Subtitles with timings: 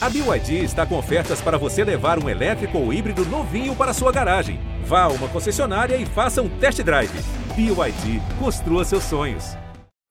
[0.00, 4.12] A BYD está com ofertas para você levar um elétrico ou híbrido novinho para sua
[4.12, 4.60] garagem.
[4.84, 7.10] Vá a uma concessionária e faça um test drive.
[7.56, 9.56] BYD, construa seus sonhos.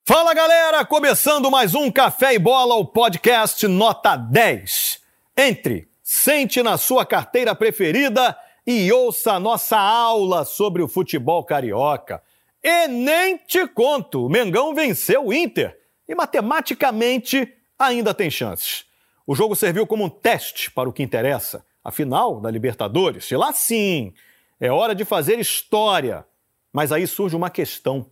[0.06, 5.00] Fala galera, começando mais um Café e Bola, o podcast nota 10.
[5.34, 8.36] Entre, sente na sua carteira preferida
[8.66, 12.22] e ouça a nossa aula sobre o futebol carioca.
[12.62, 18.87] E nem te conto, o Mengão venceu o Inter e matematicamente ainda tem chances.
[19.30, 23.30] O jogo serviu como um teste para o que interessa, a final da Libertadores.
[23.30, 24.14] E lá sim,
[24.58, 26.24] é hora de fazer história.
[26.72, 28.06] Mas aí surge uma questão.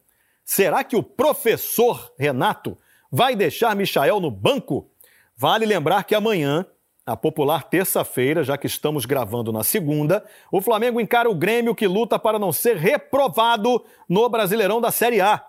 [0.45, 2.77] Será que o professor Renato
[3.11, 4.91] vai deixar Michael no banco?
[5.35, 6.67] Vale lembrar que amanhã,
[7.07, 11.87] a popular terça-feira, já que estamos gravando na segunda, o Flamengo encara o Grêmio que
[11.87, 15.43] luta para não ser reprovado no Brasileirão da Série A.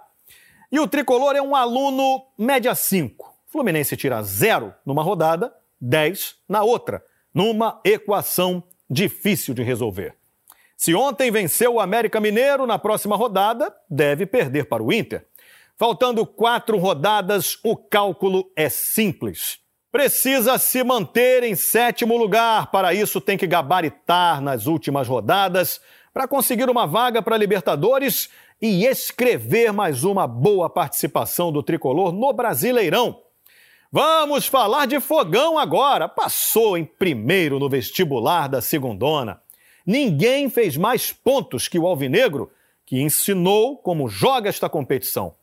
[0.72, 3.36] E o tricolor é um aluno média 5.
[3.48, 10.16] Fluminense tira zero numa rodada, 10 na outra, numa equação difícil de resolver.
[10.76, 15.26] Se ontem venceu o América Mineiro, na próxima rodada deve perder para o Inter.
[15.76, 19.60] Faltando quatro rodadas, o cálculo é simples.
[19.92, 22.70] Precisa se manter em sétimo lugar.
[22.72, 25.82] Para isso, tem que gabaritar nas últimas rodadas
[26.14, 28.30] para conseguir uma vaga para Libertadores
[28.62, 33.22] e escrever mais uma boa participação do tricolor no Brasileirão.
[33.92, 36.10] Vamos falar de fogão agora.
[36.10, 39.42] Passou em primeiro no vestibular da segundona.
[39.86, 42.52] Ninguém fez mais pontos que o Alvinegro,
[42.86, 45.36] que ensinou como joga esta competição.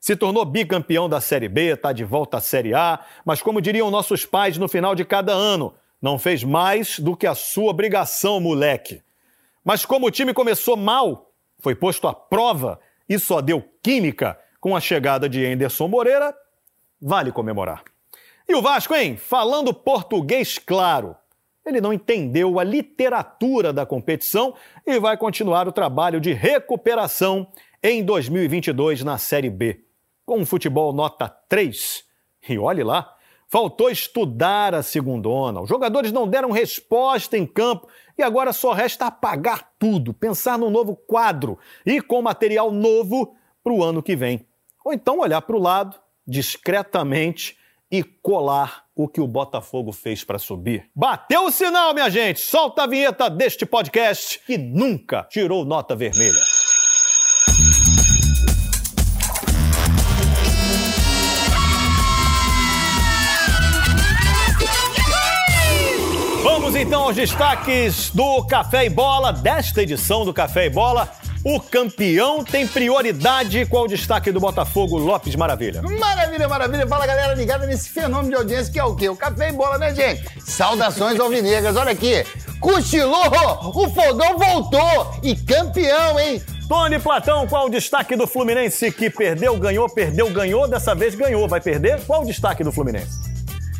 [0.00, 3.90] Se tornou bicampeão da Série B, está de volta à Série A, mas como diriam
[3.90, 8.40] nossos pais no final de cada ano, não fez mais do que a sua obrigação,
[8.40, 9.02] moleque.
[9.62, 14.74] Mas como o time começou mal, foi posto à prova e só deu química com
[14.74, 16.34] a chegada de Anderson Moreira,
[17.00, 17.82] vale comemorar.
[18.48, 19.16] E o Vasco, hein?
[19.16, 21.16] Falando português claro.
[21.64, 24.54] Ele não entendeu a literatura da competição
[24.86, 27.46] e vai continuar o trabalho de recuperação
[27.82, 29.84] em 2022 na Série B.
[30.26, 32.04] Com um futebol nota 3.
[32.48, 33.14] E olhe lá,
[33.46, 35.60] faltou estudar a segundona.
[35.60, 40.70] Os jogadores não deram resposta em campo e agora só resta apagar tudo, pensar num
[40.70, 44.46] novo quadro e com material novo para o ano que vem.
[44.84, 47.58] Ou então olhar para o lado, discretamente,
[47.90, 50.88] e colar o que o Botafogo fez para subir.
[50.94, 52.38] Bateu o sinal, minha gente!
[52.38, 56.40] Solta a vinheta deste podcast que nunca tirou nota vermelha.
[66.44, 71.10] Vamos então aos destaques do Café e Bola, desta edição do Café e Bola.
[71.44, 73.64] O campeão tem prioridade.
[73.66, 75.80] Qual o destaque do Botafogo, Lopes Maravilha?
[75.82, 76.86] Maravilha, maravilha.
[76.86, 79.08] Fala, galera, ligada nesse fenômeno de audiência que é o quê?
[79.08, 80.22] O café e bola, né, gente?
[80.44, 81.76] Saudações alvinegras.
[81.76, 82.24] Olha aqui.
[82.60, 83.24] Cochilou,
[83.74, 86.42] o fogão voltou e campeão, hein?
[86.68, 91.48] Tony Platão, qual o destaque do Fluminense que perdeu, ganhou, perdeu, ganhou, dessa vez ganhou,
[91.48, 92.00] vai perder?
[92.06, 93.18] Qual o destaque do Fluminense?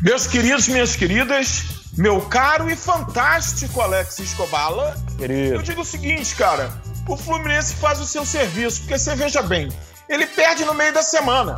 [0.01, 1.63] Meus queridos, minhas queridas,
[1.95, 5.55] meu caro e fantástico Alex Escobala, Querido.
[5.55, 6.71] eu digo o seguinte, cara,
[7.07, 9.69] o Fluminense faz o seu serviço, porque você veja bem,
[10.07, 11.57] ele perde no meio da semana.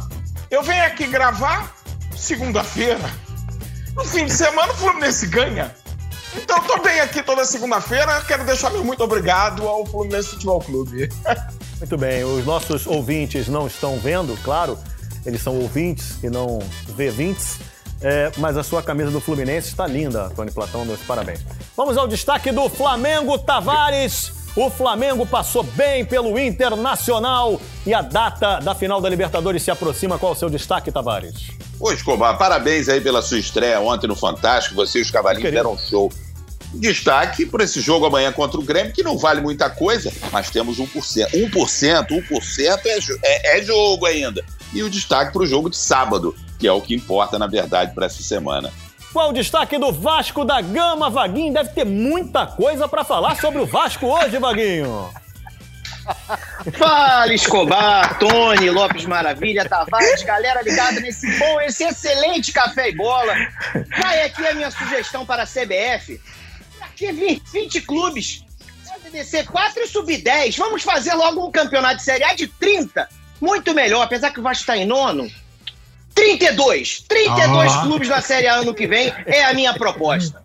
[0.50, 1.76] Eu venho aqui gravar
[2.16, 3.10] segunda-feira.
[3.96, 5.76] No fim de semana o Fluminense ganha.
[6.36, 8.22] Então tô bem aqui toda segunda-feira.
[8.22, 11.10] Quero deixar meu muito obrigado ao Fluminense Futebol Clube.
[11.80, 14.80] Muito bem, os nossos ouvintes não estão vendo, claro,
[15.26, 16.60] eles são ouvintes e não
[16.96, 17.60] V20s,
[18.00, 21.42] é, mas a sua camisa do Fluminense está linda, Tony Platão, meus parabéns.
[21.76, 24.43] Vamos ao destaque do Flamengo, Tavares.
[24.56, 30.20] O Flamengo passou bem pelo Internacional e a data da final da Libertadores se aproxima.
[30.20, 31.50] Qual é o seu destaque, Tavares?
[31.80, 34.76] Ô, Escobar, parabéns aí pela sua estreia ontem no Fantástico.
[34.76, 36.12] Você e os Cavalinhos deram um show.
[36.76, 40.78] Destaque para esse jogo amanhã contra o Grêmio, que não vale muita coisa, mas temos
[40.78, 40.88] 1%.
[41.32, 44.46] 1%, 1% é, é, é jogo ainda.
[44.72, 47.94] E o destaque para o jogo de sábado, que é o que importa, na verdade,
[47.96, 48.72] para essa semana.
[49.14, 51.54] Qual o destaque do Vasco da Gama, Vaguinho?
[51.54, 55.14] Deve ter muita coisa para falar sobre o Vasco hoje, Vaguinho.
[56.76, 63.36] Fala, Escobar, Tony, Lopes Maravilha, Tavares, galera ligada nesse bom, esse excelente café e bola.
[64.02, 66.20] Vai aqui a minha sugestão para a CBF.
[66.82, 68.44] Aqui 20, 20 clubes.
[69.12, 70.58] descer 4 e subir 10.
[70.58, 73.08] Vamos fazer logo um campeonato de Série A de 30.
[73.40, 75.30] Muito melhor, apesar que o Vasco está em nono.
[76.14, 77.06] 32!
[77.08, 77.82] 32 ah.
[77.82, 80.44] clubes na Série A ano que vem é a minha proposta.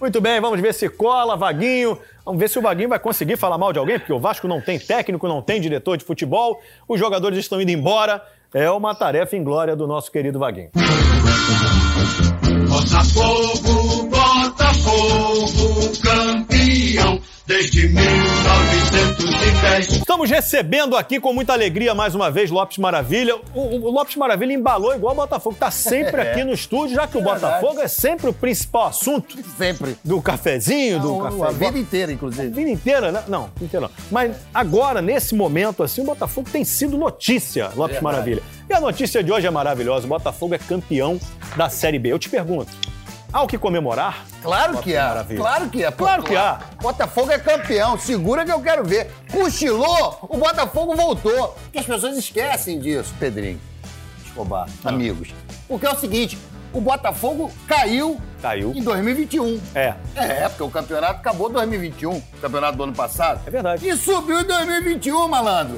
[0.00, 1.98] Muito bem, vamos ver se cola, Vaguinho.
[2.24, 4.60] Vamos ver se o Vaguinho vai conseguir falar mal de alguém, porque o Vasco não
[4.60, 8.22] tem técnico, não tem diretor de futebol, os jogadores estão indo embora.
[8.52, 10.70] É uma tarefa em glória do nosso querido Vaguinho.
[12.68, 19.92] Botafogo, Botafogo, campeão desde 1910.
[19.92, 23.36] Estamos recebendo aqui com muita alegria mais uma vez Lopes Maravilha.
[23.54, 27.16] O, o Lopes Maravilha embalou igual o Botafogo, está sempre aqui no estúdio, já que
[27.16, 29.36] é o Botafogo é sempre o principal assunto.
[29.56, 29.96] Sempre.
[30.04, 31.46] Do cafezinho, não, do café.
[31.46, 32.48] A vida inteira, inclusive.
[32.48, 33.22] A vida inteira, né?
[33.28, 33.94] Não, inteira não.
[34.10, 38.42] Mas agora, nesse momento, assim, o Botafogo tem sido notícia, Lopes Maravilha.
[38.68, 40.06] E a notícia de hoje é maravilhosa.
[40.06, 41.20] O Botafogo é campeão
[41.56, 42.10] da Série B.
[42.10, 42.72] Eu te pergunto,
[43.32, 44.24] há o que comemorar?
[44.42, 45.24] Claro que há.
[45.36, 45.92] Claro que há.
[45.92, 46.60] Pô, Claro que há.
[46.80, 47.98] Botafogo é campeão.
[47.98, 49.10] Segura que eu quero ver.
[49.32, 51.48] Cochilou, o Botafogo voltou.
[51.64, 53.60] Porque as pessoas esquecem disso, Pedrinho.
[54.24, 54.88] Escobar, Ah.
[54.90, 55.28] amigos.
[55.68, 56.38] Porque é o seguinte,
[56.72, 58.72] o Botafogo caiu Caiu.
[58.74, 59.58] em 2021.
[59.74, 59.94] É.
[60.14, 63.40] É, porque o campeonato acabou em 2021, o campeonato do ano passado.
[63.46, 63.88] É verdade.
[63.88, 65.74] E subiu em 2021, malandro.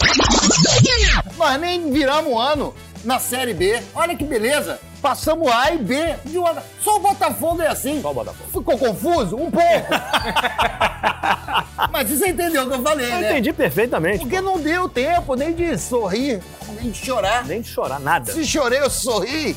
[1.37, 2.75] Nós nem viramos um ano
[3.05, 3.81] na Série B.
[3.95, 4.79] Olha que beleza.
[5.01, 6.17] Passamos A e B.
[6.25, 8.01] de uma- Só o Botafogo é assim.
[8.03, 8.51] Só o Botafogo.
[8.53, 9.37] Ficou confuso?
[9.37, 9.59] Um pouco.
[11.93, 13.31] Mas você entendeu o que eu falei, Eu né?
[13.31, 14.19] entendi perfeitamente.
[14.21, 16.41] Porque não deu tempo nem de sorrir,
[16.81, 17.45] nem de chorar.
[17.47, 18.33] Nem de chorar, nada.
[18.33, 19.57] Se chorei, eu sorri.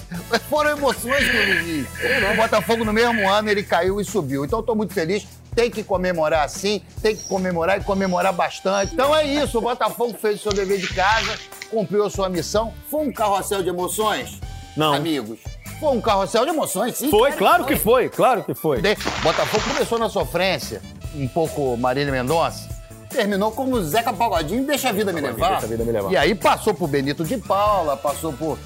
[0.50, 1.88] Foram emoções que eu vivi.
[2.32, 4.46] O Botafogo, no mesmo ano, ele caiu e subiu.
[4.46, 5.26] Então, eu tô muito feliz.
[5.56, 8.94] Tem que comemorar assim, tem que comemorar e comemorar bastante.
[8.94, 11.38] Então é isso, o Botafogo fez o seu dever de casa,
[11.72, 12.72] cumpriu a sua missão.
[12.90, 14.40] Foi um carrossel de emoções?
[14.78, 14.94] Não.
[14.94, 15.40] Amigos.
[15.80, 17.10] Foi um carrossel de emoções, sim.
[17.10, 18.82] Foi, claro que foi, claro que foi.
[18.82, 20.82] De- Botafogo começou na sofrência,
[21.16, 22.70] um pouco Marília Mendonça,
[23.10, 25.50] terminou como Zeca Pagodinho, deixa a vida me levar.
[25.54, 26.12] Deixa a vida me levar.
[26.12, 28.60] E aí passou por Benito de Paula, passou por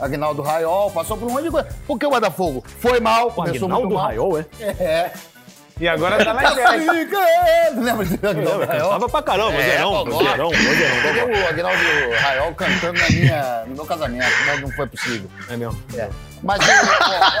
[0.00, 1.68] Agnaldo Raiol, passou por um monte de coisa.
[1.86, 4.06] Porque o Botafogo foi mal, começou Aguinaldo muito mal.
[4.06, 4.46] Raiol, é?
[4.60, 5.12] É.
[5.80, 6.80] E agora tá na ideia.
[7.04, 7.16] Fica
[7.66, 7.80] ele.
[7.80, 8.60] Lembra de Raiol?
[8.60, 11.02] cantava pra caramba, É, pô, vozeirão, vozeirão.
[11.02, 11.82] Peguei o Agnaldo
[12.20, 15.28] Raiol cantando na minha, no meu casamento, mas não foi possível.
[15.48, 15.82] É mesmo.
[15.96, 16.08] É.
[16.44, 16.60] Mas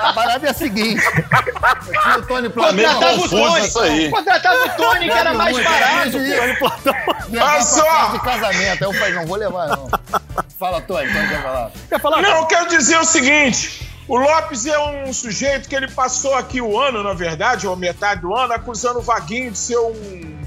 [0.00, 1.02] a parada é a seguinte.
[1.04, 2.74] Eu tinha o Tony Platão.
[2.76, 3.66] Contratava o confuso Tony.
[3.66, 4.10] isso aí.
[4.10, 6.18] Contratava o Tony, que era mais barato.
[7.30, 7.82] Pra só.
[7.84, 8.84] festa de casamento.
[8.84, 9.88] Aí eu falei, não vou levar, não.
[10.58, 11.70] Fala, Tony, Tony quer falar.
[11.88, 12.22] Quer falar?
[12.22, 16.60] Não, eu quero dizer o seguinte: o Lopes é um sujeito que ele passou aqui
[16.60, 19.94] o ano, na verdade, ou metade do ano, acusando o Vaguinho de ser um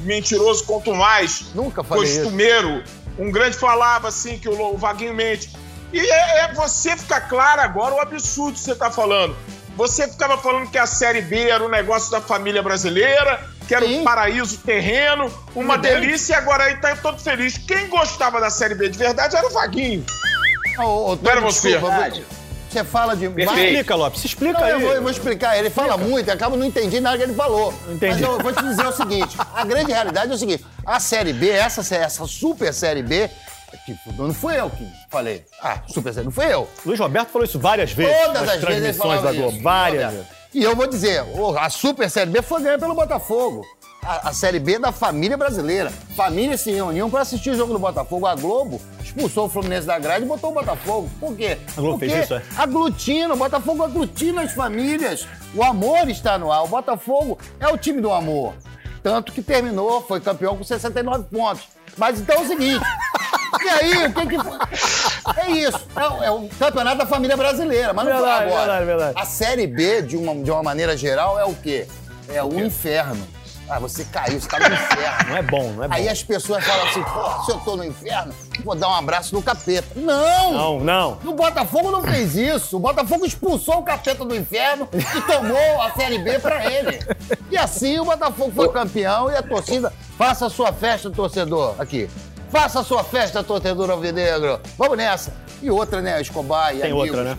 [0.02, 2.22] mentiroso quanto mais Nunca falei isso.
[2.22, 2.84] costumeiro.
[3.18, 5.52] Um grande falava assim que o, Vaguinho mente.
[5.92, 9.36] E é, é você ficar claro agora o absurdo que você está falando.
[9.76, 13.86] Você ficava falando que a Série B era um negócio da família brasileira, que era
[13.86, 14.02] Sim.
[14.02, 16.00] um paraíso terreno, uma bem.
[16.00, 17.58] delícia, e agora aí tá todo feliz.
[17.58, 20.06] Quem gostava da Série B de verdade era o Vaguinho.
[20.80, 21.72] Ô, ô, Tony, Era você.
[21.72, 22.37] desculpa.
[22.70, 23.28] Você fala de...
[23.28, 24.72] Vai- explica, Lopes, se explica Não, aí.
[24.74, 25.58] eu, vou, eu vou explicar.
[25.58, 27.74] Ele fala muito, eu acabo não entendi nada que ele falou.
[27.90, 28.14] Entendi.
[28.14, 31.34] Mas eu vou te dizer o seguinte: a grande realidade é o seguinte: a Série
[31.34, 33.30] B, essa, essa super Série B,
[33.86, 35.46] tipo, não fui eu que falei.
[35.62, 36.70] Ah, super Série, não fui eu.
[36.86, 39.54] Luiz Roberto falou isso várias vezes Todas nas as vezes ele transmissões falava da Globo.
[39.54, 39.64] isso.
[39.64, 40.28] Várias vezes.
[40.54, 41.24] E eu vou dizer,
[41.60, 43.64] a Super Série B foi ganha pelo Botafogo.
[44.08, 45.92] A, a Série B da família brasileira.
[46.16, 48.26] Famílias se reuniam para assistir o jogo do Botafogo.
[48.26, 51.10] A Globo expulsou o Fluminense da grade e botou o Botafogo.
[51.20, 51.58] Por quê?
[51.76, 52.42] A Globo Porque fez isso, é?
[52.58, 55.28] aglutina, o Botafogo aglutina as famílias.
[55.54, 56.64] O amor está no ar.
[56.64, 58.54] O Botafogo é o time do amor.
[59.04, 61.64] Tanto que terminou, foi campeão com 69 pontos.
[61.98, 62.84] Mas então é o seguinte.
[63.64, 64.36] E aí, o que que?
[65.42, 65.80] É isso.
[65.96, 67.94] É, o- é o campeonato da família brasileira.
[67.94, 68.60] Mas não foi Verdade, agora.
[68.66, 69.14] verdade, verdade.
[69.18, 71.88] A Série B, de uma, de uma maneira geral, é o quê?
[72.28, 73.26] É o inferno.
[73.70, 75.30] Ah, você caiu, você tá no inferno.
[75.30, 75.94] Não é bom, não é bom.
[75.94, 78.34] Aí as pessoas falam assim, pô, se eu tô no inferno,
[78.64, 79.88] vou dar um abraço no capeta.
[79.96, 80.54] Não!
[80.54, 81.18] Não, não.
[81.26, 82.78] O Botafogo não fez isso.
[82.78, 87.00] O Botafogo expulsou o capeta do inferno e tomou a Série B pra ele.
[87.52, 89.92] E assim o Botafogo foi campeão e a torcida.
[90.18, 91.76] Faça a sua festa, torcedor.
[91.78, 92.10] Aqui.
[92.50, 94.62] Faça a sua festa, torcedor alvinegro.
[94.78, 95.34] Vamos nessa.
[95.62, 96.22] E outra, né?
[96.22, 97.10] Escobar e Tem amigos.
[97.10, 97.38] outra, né?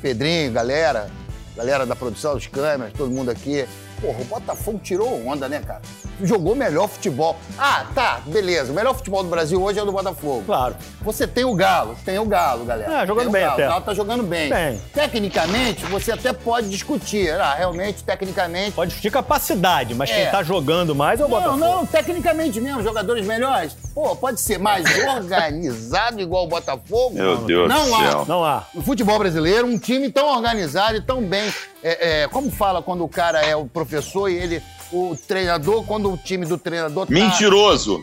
[0.00, 1.10] Pedrinho, galera.
[1.54, 3.66] Galera da produção, dos câmeras, todo mundo aqui.
[4.00, 5.82] Porra, o Botafogo tirou onda, né, cara?
[6.22, 7.36] Jogou melhor futebol.
[7.58, 8.72] Ah, tá, beleza.
[8.72, 10.42] O melhor futebol do Brasil hoje é o do Botafogo.
[10.46, 10.74] Claro.
[11.02, 13.02] Você tem o Galo, tem o Galo, galera.
[13.02, 13.52] É, jogando Tem o bem Galo.
[13.54, 13.66] até.
[13.66, 14.48] O Galo tá jogando bem.
[14.48, 14.80] Bem.
[14.94, 17.30] Tecnicamente, você até pode discutir.
[17.32, 18.72] Ah, realmente, tecnicamente.
[18.72, 20.30] Pode discutir capacidade, mas quem É.
[20.30, 21.58] tá jogando mais é o Não, Botafogo.
[21.58, 23.76] não, tecnicamente mesmo, jogadores melhores.
[23.94, 27.14] Pô, pode ser mais organizado igual o Botafogo.
[27.14, 27.98] Meu Deus não do há.
[28.10, 28.24] céu.
[28.26, 28.64] Não há.
[28.74, 31.52] No futebol brasileiro, um time tão organizado e tão bem.
[31.82, 34.62] é, é, como fala quando o cara é o professor e ele.
[34.92, 37.12] O treinador, quando o time do treinador tá.
[37.12, 38.00] Mentiroso.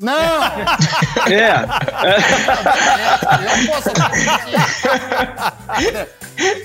[0.00, 0.14] Não!
[1.30, 1.64] É.
[3.44, 3.90] Eu posso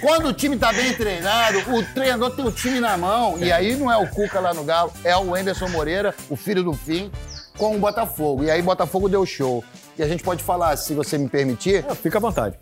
[0.01, 3.37] Quando o time tá bem treinado, o treinador tem o time na mão.
[3.37, 6.63] E aí não é o Cuca lá no Galo, é o Anderson Moreira, o filho
[6.63, 7.11] do fim,
[7.57, 8.43] com o Botafogo.
[8.43, 9.63] E aí Botafogo deu show.
[9.97, 12.55] E a gente pode falar, se você me permitir, É, Fica à vontade.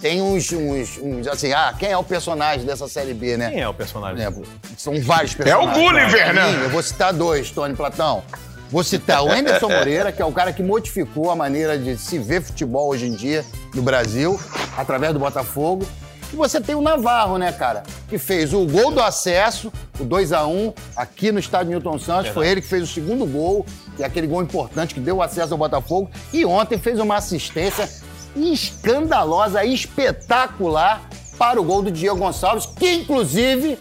[0.00, 3.50] Tem uns, uns, uns, assim, ah, quem é o personagem dessa série B, né?
[3.50, 4.20] Quem é o personagem?
[4.20, 4.42] exemplo,
[4.76, 5.76] são vários personagens.
[5.76, 6.52] Gulliver, Pra né?
[6.52, 8.22] mim, Eu vou citar dois, Tony Platão.
[8.70, 12.18] Vou citar o Anderson Moreira, que é o cara que modificou a maneira de se
[12.18, 14.38] ver futebol hoje em dia no Brasil,
[14.76, 15.86] através do Botafogo.
[16.32, 17.84] E você tem o Navarro, né, cara?
[18.08, 22.32] Que fez o gol do acesso, o 2 a 1 aqui no estádio Newton Santos.
[22.32, 23.64] Foi ele que fez o segundo gol,
[23.96, 26.10] que é aquele gol importante que deu acesso ao Botafogo.
[26.32, 27.88] E ontem fez uma assistência
[28.36, 31.02] escandalosa, espetacular
[31.38, 33.78] para o gol do Diego Gonçalves, que inclusive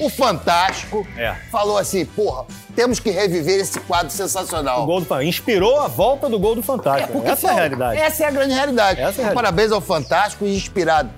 [0.00, 1.34] o Fantástico É.
[1.50, 2.44] falou assim: porra,
[2.74, 4.82] temos que reviver esse quadro sensacional.
[4.82, 5.28] O gol do Fantástico.
[5.28, 7.12] Inspirou a volta do gol do É, Fantástico.
[7.12, 8.00] porque Essa é a foi- realidade.
[8.00, 9.00] Essa é a grande realidade.
[9.00, 9.34] É a realidade.
[9.34, 11.10] Parabéns ao Fantástico inspirado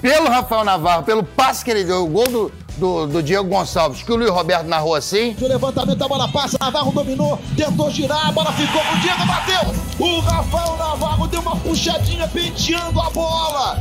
[0.00, 4.02] pelo Rafael Navarro, pelo passe que ele deu, o gol do, do, do Diego Gonçalves,
[4.02, 5.36] que o Luiz Roberto narrou assim.
[5.40, 9.74] O levantamento, a bola passa, Navarro dominou, tentou girar, a bola ficou pro Diego, bateu!
[9.98, 13.80] O Rafael Navarro deu uma puxadinha penteando a bola!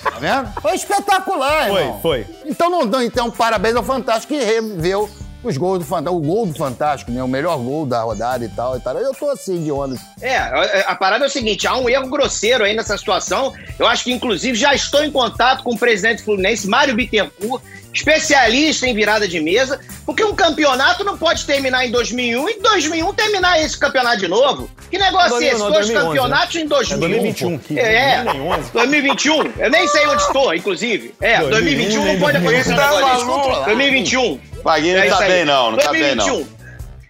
[0.05, 0.53] Tá vendo?
[0.61, 2.01] Foi espetacular, Foi, irmão.
[2.01, 2.27] foi.
[2.45, 5.09] Então, não, então, parabéns ao Fantástico que reviveu
[5.49, 6.17] os gols do Fantástico.
[6.17, 7.23] O gol do Fantástico, né?
[7.23, 8.97] O melhor gol da rodada e tal, e tal.
[8.97, 9.97] Eu tô assim de onda.
[10.21, 13.53] É, a a parada é o seguinte: há um erro grosseiro aí nessa situação.
[13.79, 17.63] Eu acho que, inclusive, já estou em contato com o presidente Fluminense, Mário Bittencourt,
[17.95, 22.61] especialista em virada de mesa, porque um campeonato não pode terminar em 2001 e em
[22.61, 24.69] 2001 terminar esse campeonato de novo.
[24.91, 25.59] Que negócio é esse?
[25.59, 26.97] Dois 2011, campeonatos em 2000.
[26.97, 28.71] É 2021, que É, nem 11.
[28.73, 29.53] 2021.
[29.59, 31.15] Eu nem sei onde estou, inclusive.
[31.21, 33.25] É, 2021 não pode acontecer um Tá negócio desse.
[33.27, 33.65] maluco?
[33.65, 34.41] 2021.
[34.65, 35.71] Vaguinho É não isso tá bem, não.
[35.71, 36.39] Não tá bem, 2021.
[36.39, 36.55] não.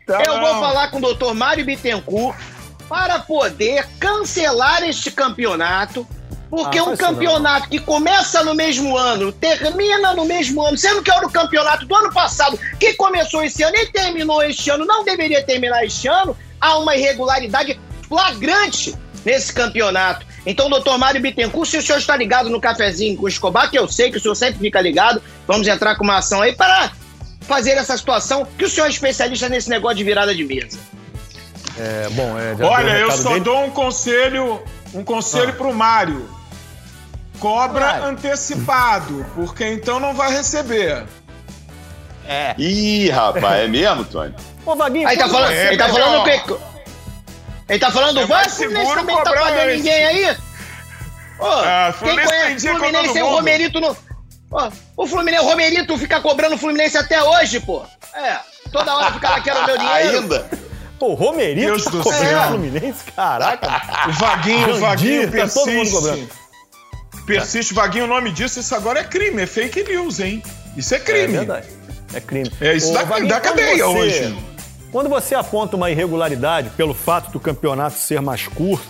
[0.07, 2.37] Tá Eu vou falar com o doutor Mário Bittencourt
[2.89, 6.07] para poder cancelar este campeonato.
[6.55, 11.03] Porque Ah, um isso campeonato que começa no mesmo ano, termina no mesmo ano, sendo
[11.03, 14.85] que era o campeonato do ano passado, que começou esse ano e terminou este ano,
[14.85, 18.95] não deveria terminar este ano, há uma irregularidade flagrante
[19.25, 20.25] nesse campeonato.
[20.47, 23.79] Então, doutor Mário Bittencourt, se o senhor está ligado no cafezinho com o Escobar, que
[23.79, 26.93] eu sei que o senhor sempre fica ligado, vamos entrar com uma ação aí para
[27.49, 30.79] fazer essa situação, que o senhor é especialista nesse negócio de virada de mesa.
[31.79, 33.41] É, bom, é, o Olha, eu só dele.
[33.41, 34.63] dou um conselho,
[34.95, 35.53] um conselho Ah.
[35.53, 36.29] pro Mário.
[37.41, 38.01] Cobra Vai.
[38.11, 41.05] antecipado, porque então não vai receber.
[42.57, 44.35] Ih, rapaz, é mesmo, Tony?
[44.65, 46.41] Ô, Vaguinho, Aí tá falando, você- ele tá falando ó, o quê?
[47.69, 49.77] Ele tá falando é do Vasco, o Fluminense também não tá pagando antes.
[49.77, 50.37] ninguém aí.
[51.39, 53.97] Ô, Ah, quem Fluminense conhece tem dia o Fluminense tem o Romerito no...
[54.51, 57.83] Ó, o Fluminense, o Romerito fica cobrando o Fluminense até hoje, pô.
[58.15, 58.39] É,
[58.71, 60.19] toda hora fica o meu dinheiro.
[60.21, 60.51] Ainda?
[60.99, 62.41] Pô, o Romerito Deus tá do cobrando céu.
[62.41, 63.05] o Fluminense?
[63.13, 63.83] Caraca.
[64.09, 66.31] O Vaguinho, o Vaguinho tá todo mundo cobrando.
[67.27, 70.43] Persiste, Vaguinho, o nome disso, isso agora é crime, é fake news, hein?
[70.77, 71.39] Isso é É crime.
[71.39, 71.67] verdade.
[72.13, 72.51] É crime.
[72.61, 74.39] É, isso Ô, dá- Vaguinho, dá cadeia você- hoje.
[74.93, 78.87] Quando você aponta uma irregularidade pelo fato do campeonato ser mais curto,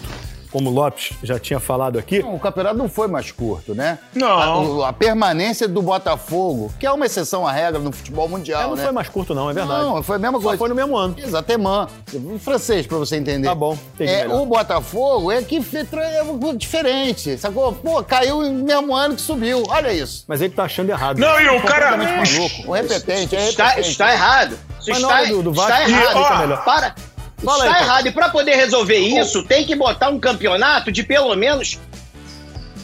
[0.55, 3.99] como o Lopes já tinha falado aqui, Não, o campeonato não foi mais curto, né?
[4.15, 4.85] Não.
[4.85, 8.67] A, a permanência do Botafogo, que é uma exceção à regra no futebol mundial, é,
[8.69, 8.85] não né?
[8.85, 9.83] foi mais curto não, é verdade.
[9.83, 10.59] Não, foi a mesma Só coisa.
[10.59, 11.17] foi no mesmo ano.
[11.19, 11.93] Exatamente.
[12.15, 13.49] Em francês, pra você entender.
[13.49, 17.73] Tá bom, entendi É, o Botafogo é que é diferente, sacou?
[17.73, 19.65] Pô, caiu no mesmo ano que subiu.
[19.69, 20.25] Olha isso.
[20.29, 21.19] Mas ele tá achando errado.
[21.19, 21.97] Não, e o cara.
[21.97, 22.69] Maluco.
[22.69, 23.91] O repetente, é Está, repetente.
[23.91, 24.59] está errado.
[24.81, 26.05] Isso Mas na está, hora do- do está Vasco, errado.
[26.07, 26.65] explica ó, melhor.
[26.65, 26.95] Para.
[27.45, 27.85] Fala está aí, Paulo.
[27.85, 28.07] errado.
[28.07, 31.79] E para poder resolver isso, tem que botar um campeonato de pelo menos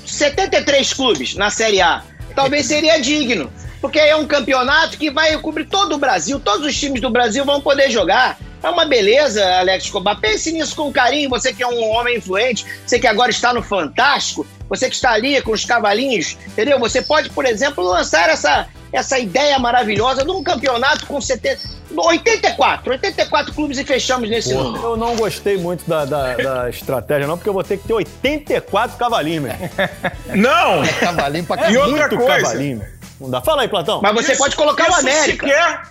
[0.04, 2.02] 73 clubes na Série A.
[2.34, 3.50] Talvez seria digno.
[3.80, 7.44] Porque é um campeonato que vai cobrir todo o Brasil, todos os times do Brasil
[7.44, 8.38] vão poder jogar.
[8.62, 10.20] É uma beleza, Alex Escobar.
[10.20, 13.62] Pense nisso com carinho, você que é um homem influente, você que agora está no
[13.62, 16.78] Fantástico, você que está ali com os cavalinhos, entendeu?
[16.78, 21.58] Você pode, por exemplo, lançar essa, essa ideia maravilhosa de um campeonato com 70,
[21.96, 24.82] 84, 84 clubes e fechamos nesse número.
[24.84, 27.94] Eu não gostei muito da, da- da estratégia, não, porque eu vou ter que ter
[27.94, 29.52] 84 cavalinhos, meu.
[30.36, 30.82] Não!
[31.00, 32.36] Cavalinho pra É E muito coisa.
[32.42, 32.86] cavalinho, meu.
[33.20, 33.40] Não dá.
[33.40, 34.00] Fala aí, Platão.
[34.02, 35.46] Mas você Isso- pode colocar o América.
[35.46, 35.82] Sequer,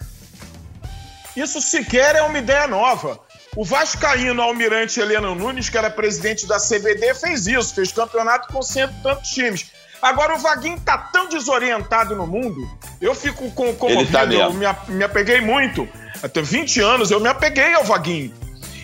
[1.39, 3.19] isso sequer é uma ideia nova.
[3.55, 8.61] O Vascaíno Almirante Heleno Nunes, que era presidente da CBD, fez isso, fez campeonato com
[8.61, 9.71] cento e tantos times.
[10.01, 12.61] Agora o Vaguinho tá tão desorientado no mundo,
[13.01, 15.87] eu fico com, comovido, tá eu me, me apeguei muito.
[16.23, 18.33] Até 20 anos eu me apeguei ao Vaguinho.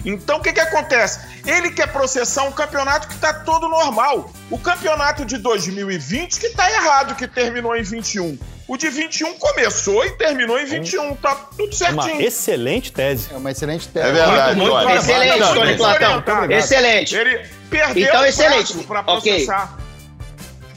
[0.03, 1.19] Então o que que acontece?
[1.45, 4.31] Ele quer processar um campeonato que tá todo normal.
[4.51, 8.38] O campeonato de 2020 que tá errado, que terminou em 21.
[8.67, 12.22] O de 21 começou e terminou em 21, tá tudo É Uma certinho.
[12.27, 13.27] excelente tese.
[13.31, 14.12] É uma excelente É tese.
[14.12, 14.93] verdade, Muito Tony.
[14.95, 16.13] excelente, Não, Tony Platão.
[16.39, 16.51] muito.
[16.51, 17.15] Excelente.
[17.15, 18.74] Ele perdeu Então, o excelente.
[18.86, 19.77] pra processar.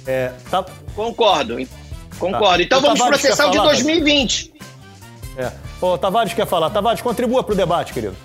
[0.06, 0.64] É, tá,
[0.94, 1.56] Concordo.
[2.18, 2.62] Concordo.
[2.62, 4.52] Então O vamos Tavares processar o de falar, 2020.
[5.38, 5.52] é.
[5.80, 6.68] Ô, Tavares quer falar.
[6.70, 8.16] Tavares, contribua pro debate, querido.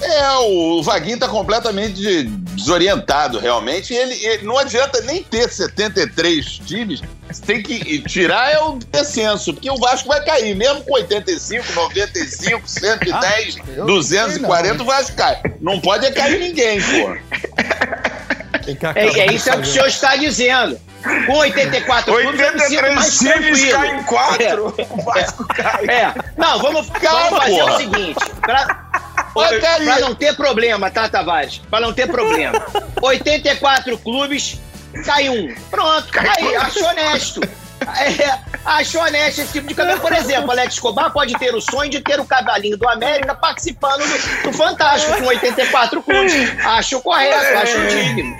[0.00, 3.92] É, o Vaguinho tá completamente de- desorientado realmente.
[3.92, 7.00] E ele, ele- não adianta nem ter 73 times,
[7.30, 11.72] você tem que tirar é o descenso, porque o Vasco vai cair, mesmo com 85,
[11.72, 15.40] 95, 110, eu 240, o Vasco cai.
[15.60, 17.16] Não pode é cair ninguém, pô.
[18.94, 20.78] É, é isso é o que o senhor está dizendo.
[21.26, 25.84] Com 84 clubes, eu me sinto 83 mais times caem quatro, o Vasco cai.
[25.88, 26.14] É.
[26.36, 27.72] Não, vamos, Calma, vamos fazer porra.
[27.72, 28.20] o seguinte.
[28.40, 28.88] Pra,
[29.32, 31.60] Pra não ter problema, tá, Tavares?
[31.70, 32.64] Pra não ter problema.
[33.00, 34.60] 84 clubes,
[35.04, 35.54] cai um.
[35.70, 37.40] Pronto, aí, acho honesto.
[37.82, 39.98] É, acho honesto esse tipo de caminho.
[39.98, 44.02] Por exemplo, Alex Escobar pode ter o sonho de ter o cavalinho do América participando
[44.02, 46.32] do, do Fantástico com 84 clubes.
[46.64, 48.36] Acho correto, acho digno.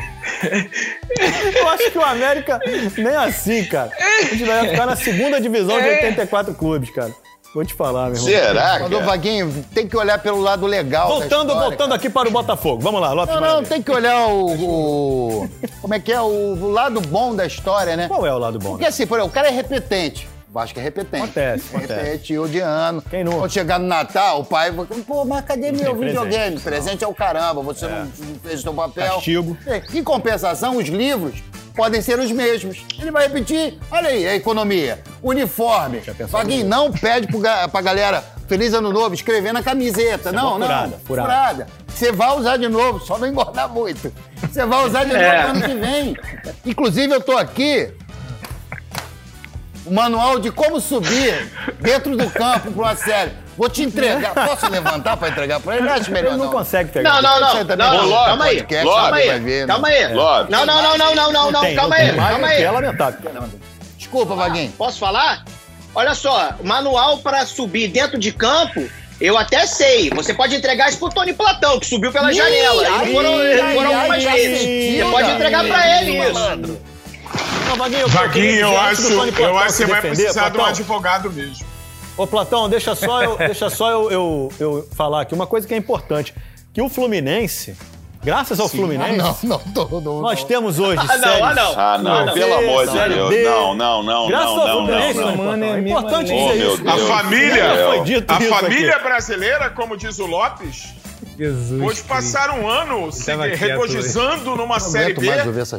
[1.57, 2.61] Eu acho que o América
[2.97, 3.91] nem assim, cara.
[3.99, 7.13] A gente vai ficar na segunda divisão de 84 clubes, cara.
[7.55, 8.25] Vou te falar, meu irmão.
[8.29, 9.01] Será, ô, cara?
[9.05, 11.09] Vaguinho, tem que olhar pelo lado legal.
[11.09, 11.95] Voltando, história, voltando cara.
[11.97, 12.81] aqui para o Botafogo.
[12.83, 15.51] Vamos lá, Lopes Não, não, tem que olhar o, o-
[15.83, 16.21] Como é que é?
[16.21, 18.09] O, o lado bom da história, né?
[18.09, 18.71] Qual é o lado bom?
[18.71, 20.27] Porque assim, por exemplo, o cara é repetente.
[20.49, 21.23] O Vasco é repetente.
[21.25, 22.03] Acontece, acontece.
[22.05, 23.03] Repetiu de ano.
[23.11, 23.39] Quem não?
[23.39, 24.87] Quando chegar no Natal, o pai vai.
[25.07, 26.59] Pô, mas cadê meu videogame?
[26.59, 28.07] Presente é o caramba, você não
[28.43, 29.15] fez o seu papel.
[29.15, 29.57] Castigo.
[29.67, 31.35] É, Em compensação, os livros
[31.75, 32.85] podem ser os mesmos.
[33.01, 33.79] Ele vai repetir.
[33.91, 35.03] Olha aí, a economia.
[35.23, 36.01] Uniforme.
[36.29, 40.31] Vaguinho, não pede pro ga- pra galera Feliz Ano Novo escrever na camiseta.
[40.33, 40.67] não, uma não.
[40.67, 41.67] furada, furada.
[41.89, 44.13] Você vai usar de novo, só não engordar muito.
[44.51, 45.43] Você vai usar de novo É.
[45.43, 46.17] ano que vem.
[46.67, 47.91] Inclusive, eu tô aqui
[49.85, 51.51] o manual de como subir
[51.81, 53.33] dentro do campo para uma série.
[53.57, 54.33] Vou te entregar.
[54.35, 55.89] Posso levantar para entregar para ele?
[55.89, 57.21] Acho melhor Ele não consegue pegar.
[57.21, 57.51] Não, não, não.
[57.51, 58.25] Você Não, não, não.
[58.25, 58.57] Calma aí.
[58.57, 59.29] podcast, Calma Lopes aí.
[59.29, 59.67] vai ver, né?
[59.67, 60.03] Calma aí.
[60.09, 61.61] Não, não, não, não, não, não, não.
[61.75, 62.17] Calma não aí.
[62.17, 62.73] Calma que É aí.
[62.75, 63.21] lamentável.
[63.99, 64.73] Desculpa, Vaguinho.
[64.73, 65.45] Posso falar?
[65.95, 68.83] Olha só, manual para subir dentro de campo,
[69.21, 70.09] eu até sei.
[70.11, 72.83] Você pode entregar isso pro Tony Platão, que subiu pela Ih, janela.
[72.89, 74.97] ai, E foram, ai, foram ai, algumas vezes.
[74.97, 76.41] Você pode entregar pra ele isso.
[77.69, 80.49] Não, Vaguinho, eu Vaguinho, eu acho, Platão eu acho que você vai defender, precisar de
[80.49, 81.67] um Platão, advogado mesmo.
[82.17, 85.73] Ô, Platão, deixa só, eu, deixa só eu, eu, eu falar aqui uma coisa que
[85.75, 86.35] é importante.
[86.75, 87.75] Que o Fluminense,
[88.23, 90.47] graças ao Fluminense, Não, não, tô, não, nós não.
[90.49, 91.73] temos hoje Ah, não, séries- ah, não.
[91.79, 92.35] Ah, não, Ah, não.
[92.35, 93.29] pelo amor de Deus.
[93.31, 93.45] B.
[93.45, 95.37] Não, não, não, Graças não, ao não, Fluminense, não, não.
[95.37, 95.65] Platão.
[95.65, 96.89] É importante Oh, dizer meu isso.
[96.89, 99.03] A família, Já foi dito a isso família aqui.
[99.05, 100.95] brasileira, como diz o Lopes,
[101.39, 101.83] Jesus.
[101.83, 105.29] hoje passaram um ano se tava quieto regozijando numa Série B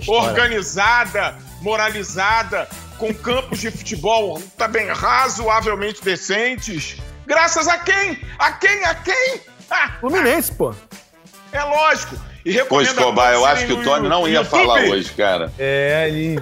[0.07, 2.67] organizada, moralizada,
[2.97, 6.97] com campos de futebol também razoavelmente decentes.
[7.25, 8.19] Graças a quem?
[8.39, 8.83] A quem?
[8.85, 9.41] A quem?
[9.69, 10.73] Ah, Fluminense, pô.
[11.51, 12.15] é lógico.
[12.45, 14.49] E Pô, recomendo a Escobar, eu acho que o Tony não ia YouTube.
[14.49, 15.51] falar hoje, cara.
[15.57, 16.35] É, ali.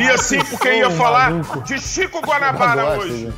[0.00, 1.32] Ia sim, porque ia falar
[1.64, 3.32] de Chico Guanabara hoje.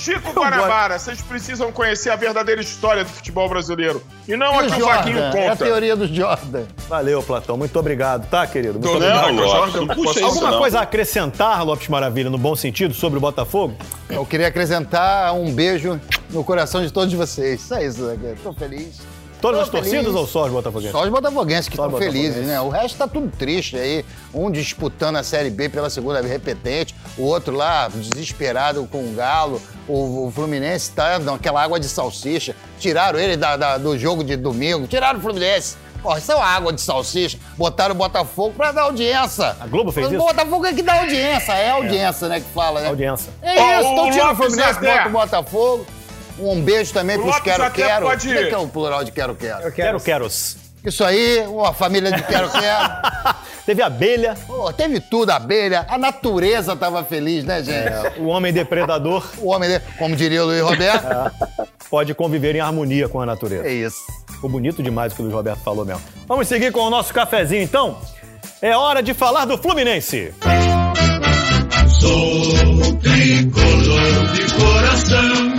[0.00, 4.02] Chico Guanabara, vocês precisam conhecer a verdadeira história do futebol brasileiro.
[4.26, 5.64] E não a E o que o Vaguinho Jordan, é a conta.
[5.64, 6.64] teoria do Jordan.
[6.88, 7.56] Valeu, Platão.
[7.58, 8.74] Muito obrigado, tá, querido?
[8.74, 9.32] Muito Tô obrigado.
[9.32, 10.58] Não, Jordan, não puxa isso Alguma não.
[10.58, 13.74] coisa a acrescentar, Lopes Maravilha, no bom sentido, sobre o Botafogo?
[14.08, 17.60] Eu queria acrescentar um beijo no coração de todos vocês.
[17.60, 18.18] Isso é isso.
[18.42, 19.00] Tô feliz.
[19.40, 20.14] Todas Tô as torcidas feliz.
[20.14, 20.92] ou só os botafoguenses?
[20.92, 22.60] Só os botafoguenses que estão felizes, né?
[22.60, 24.04] O resto tá tudo triste aí.
[24.34, 29.12] Um disputando a Série B pela segunda vez repetente, o outro lá desesperado com o
[29.14, 29.60] Galo.
[29.88, 32.54] O, o Fluminense tá naquela água de salsicha.
[32.78, 35.76] Tiraram ele da- da- do jogo de domingo, tiraram o Fluminense.
[36.02, 37.38] Porra, isso é uma água de salsicha.
[37.58, 39.54] Botaram o Botafogo pra dar audiência.
[39.60, 40.18] A Globo fez o isso?
[40.18, 42.88] Botafogo é que dá audiência, é audiência, né, que fala, né?
[42.88, 43.30] Audiência.
[43.42, 45.86] É isso, então o tira o Fluminense, bota o Botafogo.
[46.40, 48.06] Um beijo também pros quero-quero.
[48.06, 49.70] pode- O que é o plural de quero-quero?
[49.72, 50.56] Quero, queros.
[50.84, 52.88] Isso aí, uma família de quero-quero.
[53.66, 58.18] Teve abelha, Pô, teve tudo, abelha, a natureza tava feliz, né, gente?
[58.18, 61.06] o homem depredador O homem, dele, como diria o Luiz Roberto,
[61.88, 63.68] pode conviver em harmonia com a natureza.
[63.68, 63.98] é isso.
[64.32, 66.02] Ficou bonito demais o que o Luiz Roberto falou mesmo.
[66.26, 67.98] Vamos seguir com o nosso cafezinho, então?
[68.62, 70.32] É hora de falar do Fluminense.
[72.00, 75.49] Sou tricolor de coração.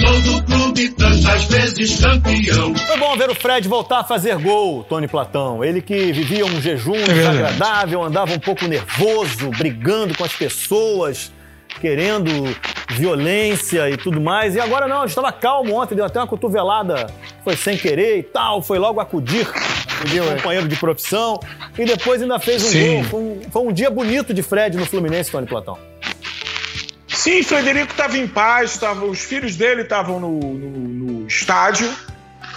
[0.00, 2.74] Sou do clube tantas vezes campeão.
[2.74, 5.62] Foi bom ver o Fred voltar a fazer gol, Tony Platão.
[5.62, 11.30] Ele que vivia um jejum desagradável, andava um pouco nervoso, brigando com as pessoas,
[11.80, 12.30] querendo
[12.90, 14.54] violência e tudo mais.
[14.54, 17.06] E agora não, ele estava calmo ontem, deu até uma cotovelada,
[17.44, 21.38] foi sem querer e tal, foi logo acudir o companheiro de profissão.
[21.78, 22.94] E depois ainda fez um Sim.
[22.94, 23.04] gol.
[23.04, 25.89] Foi um, foi um dia bonito de Fred no Fluminense, Tony Platão.
[27.20, 30.70] Sim, Frederico estava em paz, tava, os filhos dele estavam no, no-
[31.20, 31.94] no estádio.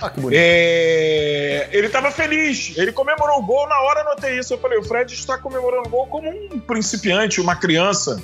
[0.01, 0.39] Ah, que bonito.
[0.41, 3.67] É, ele estava feliz, ele comemorou o gol.
[3.67, 4.53] Na hora eu notei isso.
[4.53, 8.23] Eu falei: o Fred está comemorando o gol como um principiante, uma criança.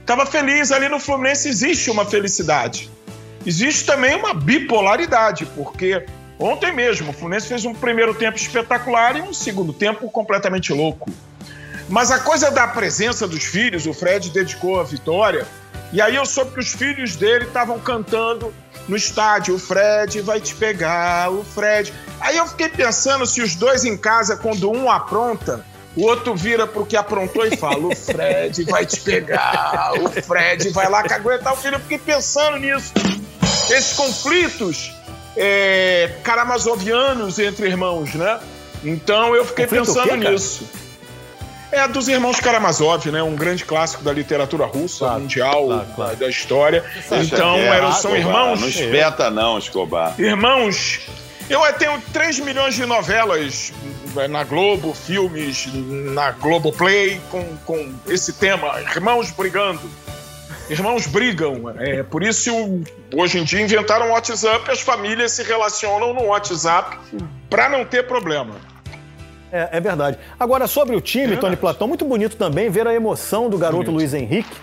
[0.00, 1.48] Estava feliz ali no Fluminense.
[1.48, 2.90] Existe uma felicidade.
[3.46, 6.04] Existe também uma bipolaridade, porque
[6.38, 11.10] Ontem mesmo, o Fluminense fez um primeiro tempo espetacular e um segundo tempo completamente louco.
[11.88, 15.46] Mas a coisa da presença dos filhos, o Fred dedicou a vitória,
[15.92, 18.52] e aí eu soube que os filhos dele estavam cantando
[18.88, 21.92] no estádio: o Fred vai te pegar, o Fred.
[22.20, 25.64] Aí eu fiquei pensando se os dois em casa, quando um apronta,
[25.96, 30.70] o outro vira pro que aprontou e fala: o Fred vai te pegar, o Fred
[30.70, 31.76] vai lá caguetar o filho.
[31.76, 32.92] Eu fiquei pensando nisso.
[33.70, 34.92] Esses conflitos
[35.36, 38.40] é, karamazovianos entre irmãos, né?
[38.84, 40.85] Então eu fiquei Conflito pensando quê, cara?
[41.72, 43.22] É dos irmãos Karamazov, né?
[43.22, 46.16] Um grande clássico da literatura russa, Claro, mundial, claro, claro.
[46.16, 46.84] Da, história.
[47.10, 48.60] então, É, eram, são Escobar, irmãos.
[48.60, 50.14] Não espeta, não, Escobar.
[50.18, 51.00] Irmãos,
[51.50, 53.72] eu tenho 3 milhões de novelas
[54.16, 59.80] eh, na Globo, filmes na Globoplay com, com esse tema, irmãos brigando.
[60.68, 61.72] Irmãos brigam.
[61.78, 62.50] É, por isso,
[63.14, 66.98] hoje em dia, inventaram o WhatsApp, as famílias se relacionam no WhatsApp
[67.48, 68.54] para não ter problema.
[69.52, 70.18] É, é verdade.
[70.38, 74.12] Agora, sobre o time, Tony Platão, muito bonito também ver a emoção do garoto Luiz
[74.14, 74.56] Henrique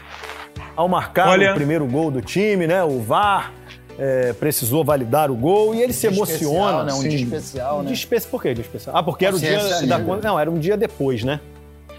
[0.75, 2.83] ao marcar Olha- o primeiro gol do time, né?
[2.83, 3.51] O VAR
[3.97, 6.39] é, precisou validar o gol e ele se Dia emociona.
[6.43, 6.93] especial, né?
[6.93, 7.09] Um sim.
[7.09, 7.81] dia especial, né?
[7.81, 8.31] Um dia especial.
[8.31, 8.97] Por que dia especial?
[8.97, 9.97] Ah, porque era o dia da.
[9.99, 10.19] negra.
[10.23, 11.39] Não, era um dia depois, né?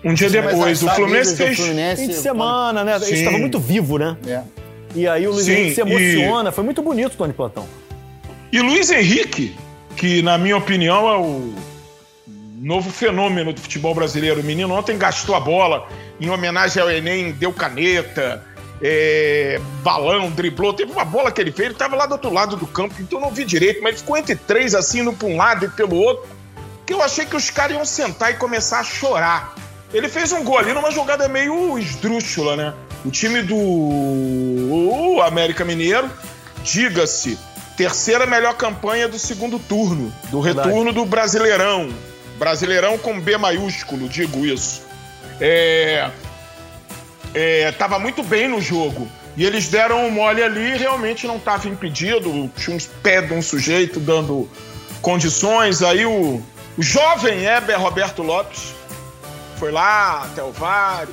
[0.05, 1.57] Um dia depois, o Fluminense fez.
[1.57, 2.97] Fluminense, Fim de semana, né?
[2.97, 3.15] Ele Sim.
[3.15, 4.17] estava muito vivo, né?
[4.27, 4.43] É.
[4.95, 5.85] E aí o Luiz Sim, Henrique se e-
[6.21, 6.53] emociona.
[6.53, 7.65] Foi muito bonito, Tony Platão.
[8.53, 9.57] E Luiz Henrique,
[9.97, 11.55] que na minha opinião é o
[12.65, 14.41] novo fenômeno do futebol brasileiro.
[14.41, 15.87] O menino ontem gastou a bola
[16.19, 18.43] em homenagem ao Enem, deu caneta,
[18.83, 20.73] é, balão, driblou.
[20.73, 23.19] Teve uma bola que ele fez, ele estava lá do outro lado do campo, então
[23.19, 25.69] eu não vi direito, mas ele ficou entre três, assim, indo para um lado e
[25.69, 26.27] pelo outro,
[26.87, 29.55] que eu achei que os caras iam sentar e começar a chorar.
[29.93, 32.75] Ele fez um gol ali numa jogada meio esdrúxula, né?
[33.05, 36.11] O time do o América Mineiro,
[36.63, 37.39] diga-se,
[37.77, 41.91] terceira melhor campanha do segundo turno, do retorno do Brasileirão.
[42.39, 44.83] Brasileirão com B maiúsculo, digo isso.
[45.41, 46.11] É,
[47.35, 49.09] é, tava muito bem no jogo.
[49.37, 52.51] E eles deram um mole ali realmente não estava impedido.
[52.57, 54.49] Tinha uns pés de um sujeito dando
[55.03, 55.83] condições.
[55.83, 56.43] Aí o,
[56.79, 58.75] o jovem Heber Roberto Lopes
[59.59, 61.09] foi lá até o VAR,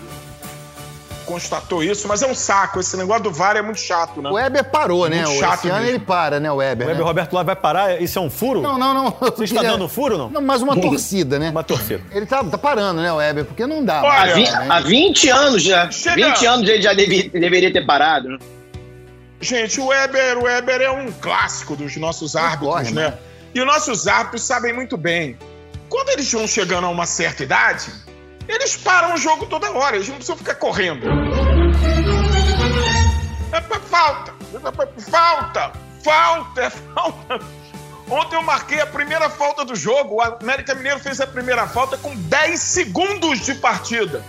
[1.32, 2.80] constatou isso, mas é um saco.
[2.80, 4.30] Esse negócio do VAR é muito chato, né?
[4.30, 5.24] O Weber parou, né?
[5.26, 5.92] Muito O- chato Esse ano mesmo.
[5.96, 6.86] ele para, né, o Weber?
[6.86, 7.08] O Weber né?
[7.08, 8.02] Roberto lá vai parar.
[8.02, 8.62] Isso é um furo?
[8.62, 9.12] Não, não, não.
[9.36, 10.30] Você está dando furo, não?
[10.30, 11.50] Não, mas uma torcida, né?
[11.50, 12.02] Uma torcida.
[12.12, 13.46] Ele tá, tá parando, né, o Weber?
[13.46, 14.02] Porque não dá.
[14.04, 14.68] Olha, Há, mais, vi- né?
[14.70, 15.90] há 20 anos já.
[15.92, 16.16] Chega.
[16.34, 18.28] 20 anos ele já devi- deveria ter parado.
[18.30, 18.38] né?
[19.40, 23.04] Gente, o Weber, o Weber é um clássico dos nossos árbitros, corre, né?
[23.06, 23.18] mano.
[23.56, 25.36] E os nossos árbitros sabem muito bem.
[25.90, 27.92] Quando eles vão chegando a uma certa idade,
[28.54, 31.06] eles param o jogo toda hora, eles não precisam ficar correndo.
[33.52, 35.72] É pra falta, é falta,
[36.04, 37.40] falta, é falta.
[38.10, 40.16] Ontem eu marquei a primeira falta do jogo.
[40.16, 44.22] O América Mineiro fez a primeira falta com 10 segundos de partida.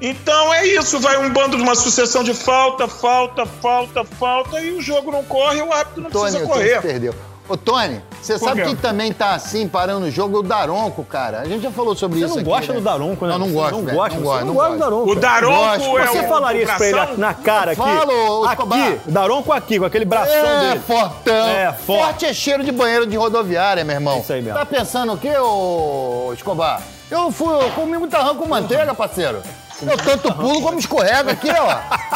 [0.00, 4.72] Então é isso, vai um bando de uma sucessão de falta, falta, falta, falta, e
[4.72, 6.82] o jogo não corre, o árbitro não Tony, precisa correr.
[6.82, 7.14] perdeu.
[7.48, 8.68] Ô, Tony, você Por sabe quê?
[8.68, 10.38] quem também tá assim, parando o jogo?
[10.38, 11.40] O Daronco, cara.
[11.40, 12.78] A gente já falou sobre Você isso não aqui, gosta né?
[12.78, 13.32] do Daronco, né?
[13.32, 14.78] Não, não Você gosto, Não velho, gosta, não você gosto, não não gosta do.
[14.78, 15.10] Daronco.
[15.10, 17.80] O Daronco é Você falaria isso pra ele na cara aqui?
[17.82, 18.78] Fala, ô, Escobar.
[18.88, 20.80] aqui, Daronco aqui, com aquele bração É, dele.
[20.86, 21.34] fortão.
[21.48, 22.02] É, forte.
[22.04, 24.16] Forte é cheiro de banheiro de rodoviária, meu irmão.
[24.16, 24.58] É isso aí mesmo.
[24.58, 26.80] Tá pensando o quê, ô Escobar?
[27.10, 29.42] Eu fui, eu comi muito arranco com manteiga, parceiro.
[29.90, 31.70] Eu tanto pulo como escorrega aqui, ó.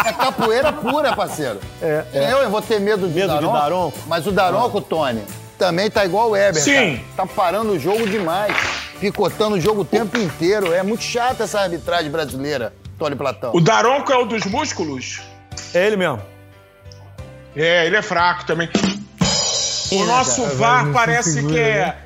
[0.08, 1.60] É capoeira pura, parceiro.
[1.82, 3.52] É, Eu, eu vou ter medo de Medo de Daronco.
[3.52, 3.98] Daronco?
[4.06, 5.22] Mas o Daronco, Tony,
[5.58, 6.96] também tá igual o Weber, Sim.
[6.96, 7.00] cara.
[7.16, 8.56] Tá parando o jogo demais.
[9.00, 10.72] Picotando o jogo o tempo inteiro.
[10.72, 13.50] É muito chata essa arbitragem brasileira, Tony Platão.
[13.54, 15.20] O Daronco é o dos músculos?
[15.74, 16.20] É ele mesmo.
[17.54, 18.68] É, ele é fraco também.
[19.92, 21.96] O nosso VAR parece que é,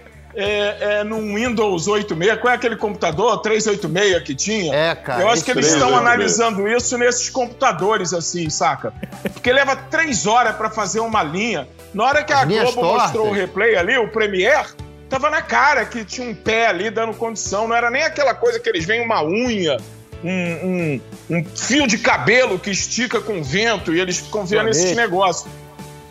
[0.43, 2.41] é, é num Windows 86.
[2.41, 3.39] Qual é aquele computador?
[3.43, 4.75] 386 que tinha?
[4.75, 8.93] É, cara, Eu acho que eles estão analisando isso nesses computadores, assim, saca?
[9.33, 11.69] Porque leva três horas pra fazer uma linha.
[11.93, 13.41] Na hora que a As linhas Globo mostrou o tortas.
[13.47, 14.69] replay ali, o Premiere,
[15.09, 17.67] tava na cara que tinha um pé ali dando condição.
[17.69, 19.77] Não era nem aquela coisa que eles veem uma unha,
[20.23, 21.01] um, um-
[21.39, 25.51] um fio de cabelo que estica com vento e eles ficam vendo esses negócios.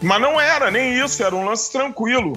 [0.01, 2.33] Mas não era nem isso, era um lance tranquilo.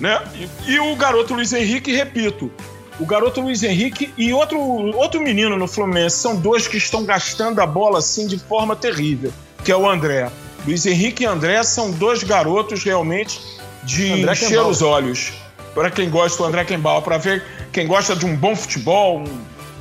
[0.00, 0.20] Né?
[0.66, 2.50] E, e o garoto Luiz Henrique, repito,
[2.98, 7.60] o garoto Luiz Henrique e outro, outro menino no Fluminense são dois que estão gastando
[7.60, 9.32] a bola assim de forma terrível,
[9.64, 10.30] que é o André.
[10.66, 13.40] Luiz Henrique e André são dois garotos realmente
[13.82, 14.68] de André encher Kembal.
[14.68, 15.32] os olhos.
[15.74, 19.40] Para quem gosta do André Kembal, para ver quem gosta de um bom futebol, um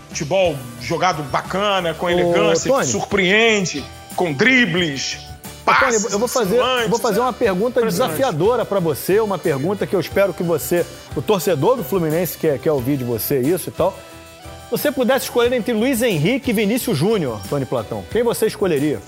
[0.10, 2.86] futebol jogado bacana, com elegância, que Tony.
[2.86, 3.84] surpreende,
[4.16, 5.18] com dribles,
[5.76, 9.96] Tony, eu vou fazer, eu vou fazer uma pergunta desafiadora pra você, uma pergunta que
[9.96, 13.72] eu espero que você, o torcedor do Fluminense quer, quer ouvir de você isso e
[13.72, 13.98] tal.
[14.66, 19.02] Se você pudesse escolher entre Luiz Henrique e Vinícius Júnior, Tony Platão, quem você escolheria?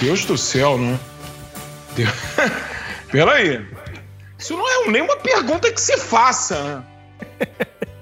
[0.00, 0.98] Deus do céu, né?
[1.96, 2.10] Deus...
[3.10, 3.64] Peraí.
[4.38, 6.84] Isso não é nem uma pergunta que se faça, né?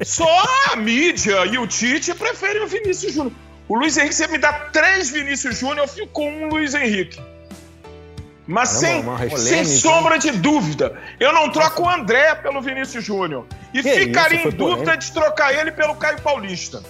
[0.04, 3.32] Só a mídia e o Tite preferem o Vinícius Júnior.
[3.68, 7.20] O Luiz Henrique, você me dá três Vinícius Júnior, eu fico com um Luiz Henrique.
[8.46, 13.46] Mas Caramba, sem, sem sombra de dúvida, eu não troco o André pelo Vinícius Júnior.
[13.72, 15.04] E Que ficaria isso, em foi dúvida polêmico.
[15.04, 16.82] de trocar ele pelo Caio Paulista.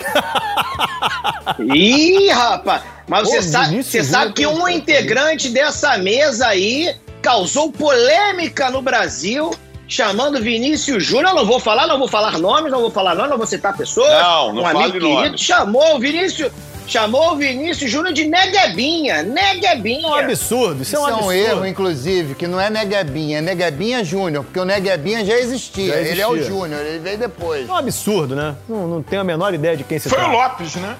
[1.74, 2.82] Ih, rapaz!
[3.06, 9.54] Mas você, Pô, você sabe que um integrante dessa mesa aí causou polêmica no Brasil,
[9.92, 11.30] chamando Vinícius Júnior.
[11.30, 13.76] Eu não vou falar, não vou falar nomes, não vou falar nomes, não vou citar
[13.76, 14.08] pessoas.
[14.10, 15.40] Não, não um fale amigo querido nomes.
[15.40, 16.50] chamou o Vinícius.
[16.84, 20.04] Chamou o Vinícius Júnior de neguebinha, neguebinha.
[20.04, 21.32] É um absurdo, isso, Isso é um é um absurdo.
[21.32, 25.94] erro, inclusive, que não é Neguebinha, é Neguebinha Júnior, porque o Neguebinha já existia.
[25.94, 26.54] Já Ele é o existia.
[26.56, 27.68] Júnior, ele veio depois.
[27.68, 28.56] É um absurdo, né?
[28.68, 30.36] Não, não tenho a menor ideia de quem se Foi o trata.
[30.36, 30.96] Lopes, né?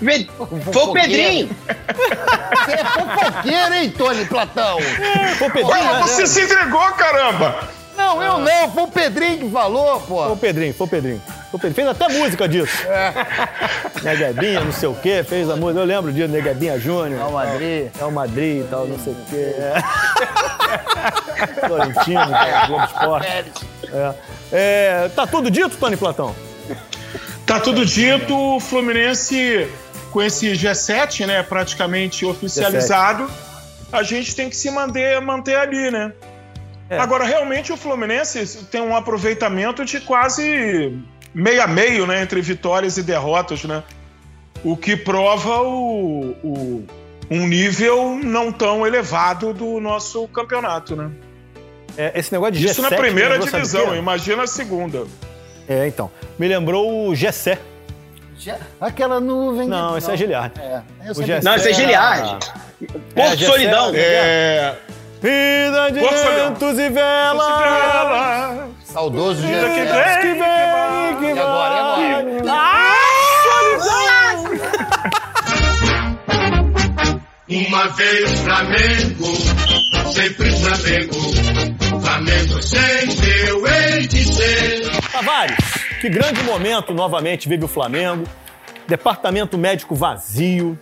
[0.00, 0.26] Ve-
[0.72, 1.50] Foi o Pedrinho.
[2.64, 4.78] Você é fofoqueiro, hein, Tony Platão?
[5.38, 6.00] Foi o Pedrinho, Ué, né?
[6.02, 7.56] você se entregou, caramba!
[7.96, 10.36] Não, eu não, foi o Pedrinho que falou, Foi o pô.
[10.36, 11.22] Pedrinho, foi o Pedrinho.
[11.50, 11.74] Foi o Pedrinho.
[11.74, 12.76] Fez até música disso.
[14.02, 15.80] Neguebinha, não sei o quê, fez a música.
[15.80, 17.18] Eu lembro disso, Neguebinha Júnior.
[17.18, 17.90] Real Madrid.
[17.98, 19.54] É o Madrid e tal, não sei o quê.
[19.58, 19.74] É.
[21.66, 23.66] Florentino, tal, Globo Esporte.
[23.92, 24.14] É.
[24.52, 26.34] É, tá tudo dito, Tony Platão?
[27.46, 29.68] Tá tudo dito, o Fluminense
[30.10, 33.30] com esse G7, né, praticamente oficializado,
[33.92, 36.12] a gente tem que se manter, manter ali, né?
[36.88, 36.98] É.
[36.98, 40.96] Agora, realmente, o Fluminense tem um aproveitamento de quase
[41.34, 43.82] meio a meio, né, entre vitórias e derrotas, né?
[44.64, 46.84] O que prova o, o-
[47.30, 51.10] um nível não tão elevado do nosso campeonato, né?
[51.98, 52.70] É, esse negócio de G7...
[52.70, 53.96] Isso na primeira o divisão, quê?
[53.96, 55.04] imagina a segunda.
[55.68, 56.10] É, então.
[56.38, 57.58] Me lembrou o Gessé.
[58.80, 59.66] Aquela nuvem.
[59.66, 60.52] Não, que- esse é Giliard.
[60.60, 60.82] É,
[61.42, 62.46] Não, esse é era- Giliard.
[63.14, 63.92] Porto Gessé Solidão.
[63.94, 64.76] É.
[65.20, 68.70] Vida de ventos e velas.
[68.84, 70.20] Saudoso Vida que vem.
[70.20, 72.44] Que vem, que E agora, e agora?
[72.48, 72.94] Ah,
[73.44, 74.60] solidão!
[77.48, 79.26] Uma vez Flamengo,
[80.12, 82.00] sempre Flamengo.
[82.00, 84.90] Flamengo sempre eu hei de ser.
[85.12, 85.56] Tavares,
[86.00, 88.24] que grande momento novamente vive o Flamengo.
[88.86, 90.78] Departamento médico vazio.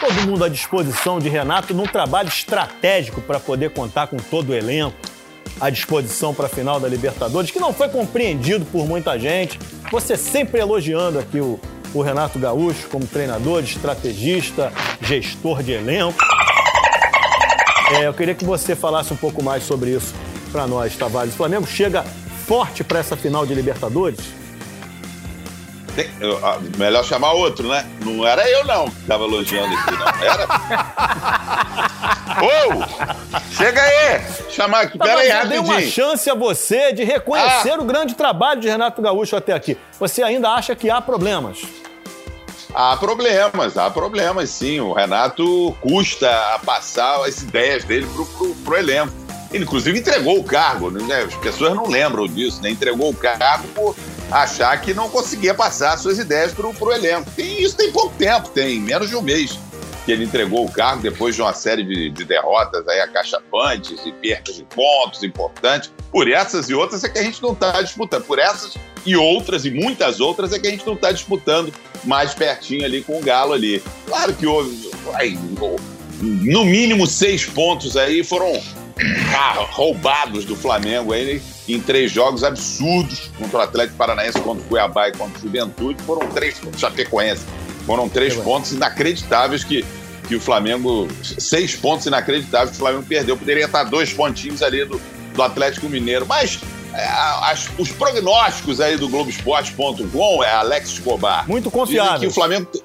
[0.00, 4.54] Todo mundo à disposição de Renato num trabalho estratégico para poder contar com todo o
[4.54, 4.96] elenco
[5.58, 9.58] à disposição para a final da Libertadores, que não foi compreendido por muita gente.
[9.90, 11.58] Você sempre elogiando aqui o,
[11.94, 16.18] o Renato Gaúcho como treinador, estrategista, gestor de elenco.
[17.92, 20.14] É, eu queria que você falasse um pouco mais sobre isso
[20.52, 21.32] para nós, Tavares.
[21.32, 22.02] O Flamengo chega
[22.46, 24.20] forte para essa final de Libertadores?
[25.96, 26.38] Tem- eu-
[26.76, 27.84] melhor chamar outro, né?
[28.04, 30.08] Não era eu, não, que tava elogiando aqui, não.
[30.24, 30.46] Era?
[32.42, 33.46] Ô!
[33.56, 34.20] Chega aí!
[34.50, 35.92] Chamar aqui, pera aí, Tavares, eu dei uma rapidinho.
[35.92, 37.80] chance a você de reconhecer Ah.
[37.80, 39.76] o grande trabalho de Renato Gaúcho até aqui.
[39.98, 41.58] Você ainda acha que há problemas?
[42.74, 44.80] Há problemas, há problemas, sim.
[44.80, 49.12] O Renato custa a passar as ideias dele pro, pro, pro elenco.
[49.50, 51.22] Ele, inclusive, entregou o cargo, né?
[51.22, 52.68] As pessoas não lembram disso, né?
[52.70, 53.96] Entregou o cargo por
[54.30, 57.30] achar que não conseguia passar suas ideias pro, pro elenco.
[57.30, 59.58] Tem, isso tem pouco tempo, tem menos de um mês
[60.04, 64.12] que ele entregou o cargo depois de uma série de, de derrotas aí acachapantes e
[64.12, 65.90] percas de pontos importantes.
[66.12, 68.22] Por essas e outras é que a gente não está disputando.
[68.22, 72.34] Por essas e outras e muitas outras é que a gente não está disputando mais
[72.34, 73.82] pertinho ali com o Galo ali.
[74.06, 75.36] Claro que houve, ai,
[76.20, 78.62] no mínimo seis pontos aí foram
[79.36, 81.42] ah, roubados do Flamengo aí
[81.74, 86.00] em três jogos absurdos contra o Atlético Paranaense, contra o Cuiabá e contra o Juventude.
[86.04, 87.44] Foram três, Chapecoense.
[87.86, 89.84] Foram três pontos inacreditáveis que,
[90.28, 91.08] que o Flamengo.
[91.22, 93.36] Seis pontos inacreditáveis que o Flamengo perdeu.
[93.36, 95.00] Poderia estar dois pontinhos ali do,
[95.34, 96.26] do Atlético Mineiro.
[96.26, 96.60] Mas
[96.94, 97.04] é,
[97.50, 101.48] as- os prognósticos aí do Globoesporte.com é Alex Escobar.
[101.48, 102.20] Muito confiável.
[102.20, 102.82] que o Flamengo tem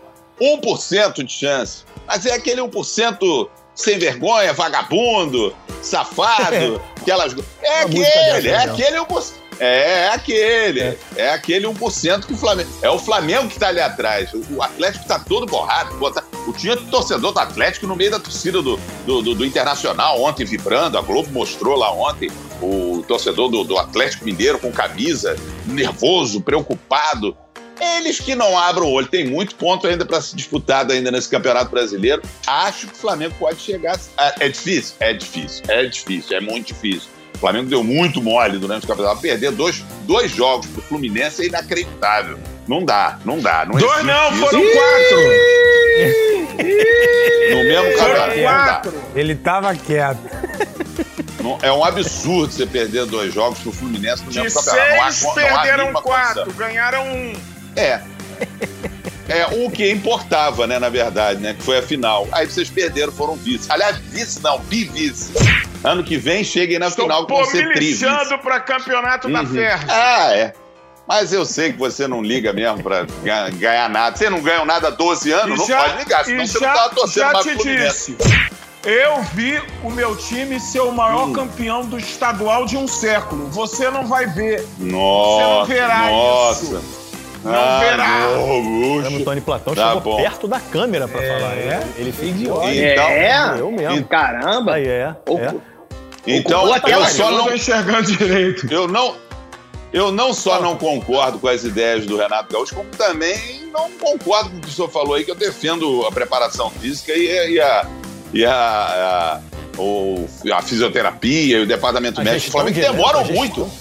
[0.60, 1.84] 1% de chance.
[2.08, 7.34] Mas é aquele 1% sem vergonha, vagabundo, safado, aquelas.
[7.62, 8.76] É Uma música aquele, dessa, é então.
[8.76, 9.34] aquele 1%.
[9.60, 10.98] É, é aquele.
[11.16, 11.30] É.
[11.30, 12.70] aquele 1% que o Flamengo.
[12.82, 14.34] É o Flamengo que tá ali atrás.
[14.34, 15.96] O, o Atlético tá todo borrado.
[16.00, 19.46] Pô, tá- o tinha torcedor do Atlético no meio da torcida do, do, do- do
[19.46, 20.98] Internacional ontem vibrando.
[20.98, 25.36] A Globo mostrou lá ontem o torcedor do, do Atlético Mineiro com camisa,
[25.68, 27.38] nervoso, preocupado.
[27.82, 31.28] Eles que não abram o olho, tem muito ponto ainda para ser disputado ainda nesse
[31.30, 32.22] Campeonato Brasileiro.
[32.46, 33.98] Acho que o Flamengo pode chegar.
[34.18, 34.96] a- É difícil?
[35.00, 37.10] É difícil, é difícil, é muito difícil.
[37.36, 39.20] O Flamengo deu muito mole durante o campeonato.
[39.20, 42.38] Perder dois, dois jogos pro Fluminense é inacreditável.
[42.68, 43.66] Não dá, não dá.
[43.66, 44.40] Não Dois existe não, isso.
[44.46, 45.18] foram quatro.
[47.50, 48.36] No mesmo campeonato.
[48.36, 48.64] Não dá.
[48.66, 48.94] quatro.
[49.16, 50.20] Ele tava quieto.
[51.42, 54.92] Não- É um absurdo você perder dois jogos pro Fluminense no De mesmo campeonato.
[54.96, 56.58] Não há co- não há perderam quatro, condição.
[56.68, 57.34] ganharam um.
[57.76, 58.02] É.
[59.30, 61.54] É o que importava, né, na verdade, né?
[61.54, 62.28] Que foi a final.
[62.32, 63.72] Aí vocês perderam, foram vice.
[63.72, 65.32] Aliás, vice não, bivice.
[65.84, 68.04] Ano que vem cheguem na Estou final ser trivice.
[68.06, 69.48] lixando pra campeonato da Uhum.
[69.48, 69.84] Ferro.
[69.90, 70.54] Ah, é.
[71.08, 74.16] Mas eu sei que você não liga mesmo pra ga- ganhar nada.
[74.18, 76.76] Você não ganha nada há 12 anos, não pode ligar, senão e você já, não
[76.76, 78.18] tava torcendo já mais te disse.
[78.84, 81.34] Eu vi o meu time ser o maior Hum.
[81.34, 83.48] campeão do estadual de um século.
[83.50, 84.66] Você não vai ver.
[84.78, 86.64] Nossa, Você não verá nossa.
[86.66, 87.01] isso.
[87.44, 88.28] Não Ah, verá.
[88.40, 90.18] O Tony Platão Tá chegou bom.
[90.18, 91.56] perto da câmera pra falar.
[91.58, 92.72] Ele, ele fez de olho.
[92.74, 93.56] Então, É?
[93.60, 94.04] Eu mesmo.
[94.06, 94.74] Caramba.
[94.76, 95.16] Aí é.
[95.28, 95.56] O- é.
[96.28, 98.72] então a eu só não não enxergando direito.
[98.72, 99.16] Eu não,
[99.92, 104.52] eu não só não concordo com as ideias do Renato Gaúcho, como também não concordo
[104.52, 107.50] com o que o senhor falou aí, que eu defendo a preparação física e, a-
[107.50, 107.86] e a,
[108.34, 109.40] e a, a,
[109.82, 113.72] o- a fisioterapia e o departamento A médico gestão Flamengo de elenco, demoram muito.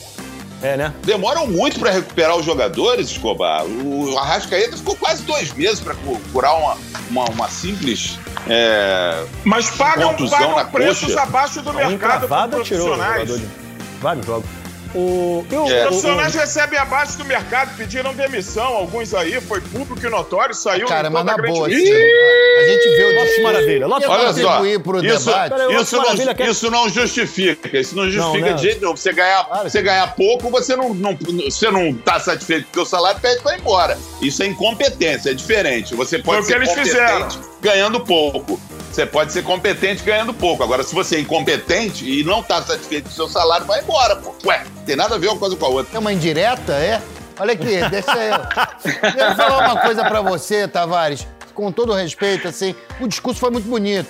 [0.62, 0.92] É, né?
[1.04, 3.64] Demoram muito para recuperar os jogadores, Escobar.
[3.64, 5.94] O Arrascaeta ficou quase dois meses para
[6.32, 6.76] curar uma,
[7.10, 8.18] uma, uma simples.
[8.46, 11.22] é, Mas pagam, pagam preços coxa.
[11.22, 13.28] abaixo do mercado para encravada tirou o profissionais.
[13.28, 13.48] jogador de
[14.00, 14.59] vários jogos.
[14.94, 15.84] O, e o, É.
[15.84, 18.64] o- Profissionais o- recebem abaixo do mercado, pediram demissão.
[18.64, 23.04] Alguns aí, foi público e notório, saiu Cara, mas na boa, assim, a gente vê
[23.04, 23.42] o Lopes discurso.
[23.42, 23.86] Maravilha.
[23.86, 24.64] Lopes Quer Olha só,
[25.14, 25.50] isso, debate?
[25.50, 27.78] Peraí, isso, não, quer- isso não justifica.
[27.78, 28.52] Isso não justifica né?
[28.54, 28.96] de jeito nenhum.
[28.96, 29.70] Você ganhar, Claro.
[29.70, 31.16] você ganhar pouco, você não, não,
[31.48, 33.98] você não tá satisfeito com o seu salário, pede para ir embora.
[34.20, 35.94] Isso é incompetência, é diferente.
[35.94, 37.28] Você pode o que ser eles competente fizeram.
[37.60, 38.60] ganhando pouco.
[38.90, 40.62] Você pode ser competente ganhando pouco.
[40.62, 44.16] Agora, se você é incompetente e não tá satisfeito com o seu salário, vai embora,
[44.16, 44.34] pô.
[44.44, 45.96] Ué, tem nada a ver uma coisa com a outra.
[45.96, 47.00] É uma indireta, é?
[47.38, 48.38] Olha aqui, deixa eu.
[49.00, 51.26] Deixa eu falar uma coisa pra você, Tavares.
[51.54, 54.08] Com todo respeito, assim, o discurso foi muito bonito.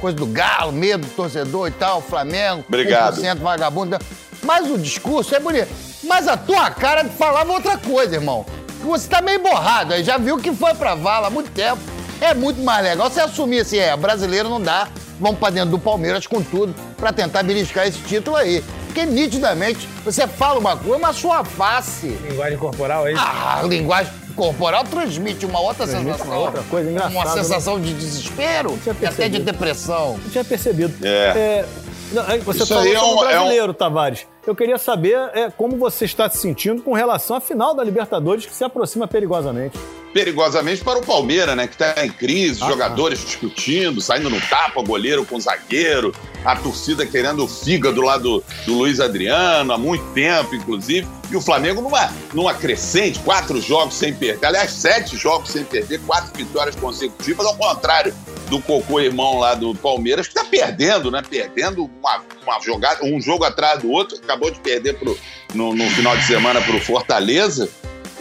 [0.00, 2.64] Coisa do galo, medo do torcedor e tal, Flamengo.
[2.68, 3.22] Obrigado.
[3.22, 3.98] 1% vagabundo.
[4.42, 5.68] Mas o discurso é bonito.
[6.04, 8.44] Mas a tua cara falava outra coisa, irmão.
[8.82, 11.80] Você tá meio borrado aí, já viu que foi pra vala há muito tempo.
[12.20, 14.88] É muito mais legal você assumir assim, é, brasileiro não dá,
[15.20, 18.64] vamos pra dentro do Palmeiras com tudo pra tentar beliscar esse título aí.
[18.86, 23.22] Porque nitidamente você fala uma coisa, mas sua face Linguagem corporal, é isso?
[23.22, 26.32] ah, linguagem corporal transmite uma outra Transmite sensação.
[26.32, 27.42] uma outra coisa engraçada, Uma né?
[27.42, 30.18] sensação de desespero tinha e até de depressão.
[30.24, 30.94] Eu tinha percebido.
[31.06, 31.64] É.
[32.12, 34.26] não, aí você Isso falou aí é sobre um- o é um- brasileiro, Tavares.
[34.46, 38.46] Eu queria saber é, como você está se sentindo com relação à final da Libertadores,
[38.46, 39.76] que se aproxima perigosamente.
[40.14, 41.66] perigosamente para o Palmeiras, né?
[41.66, 47.04] Que está em crise, Ah, jogadores discutindo, saindo no tapa, goleiro com zagueiro, a torcida
[47.04, 51.06] querendo o fígado lá do, do Luiz Adriano, há muito tempo, inclusive.
[51.30, 54.46] E o Flamengo numa, numa crescente, quatro jogos sem perder.
[54.46, 58.14] Aliás, sete jogos sem perder, quatro vitórias consecutivas, ao contrário
[58.48, 61.20] do Cocô irmão lá do Palmeiras, que está perdendo, né?
[61.28, 65.18] Perdendo uma, uma jogada, um jogo atrás do outro, acabou de perder pro,
[65.54, 67.68] no, no final de semana para o Fortaleza.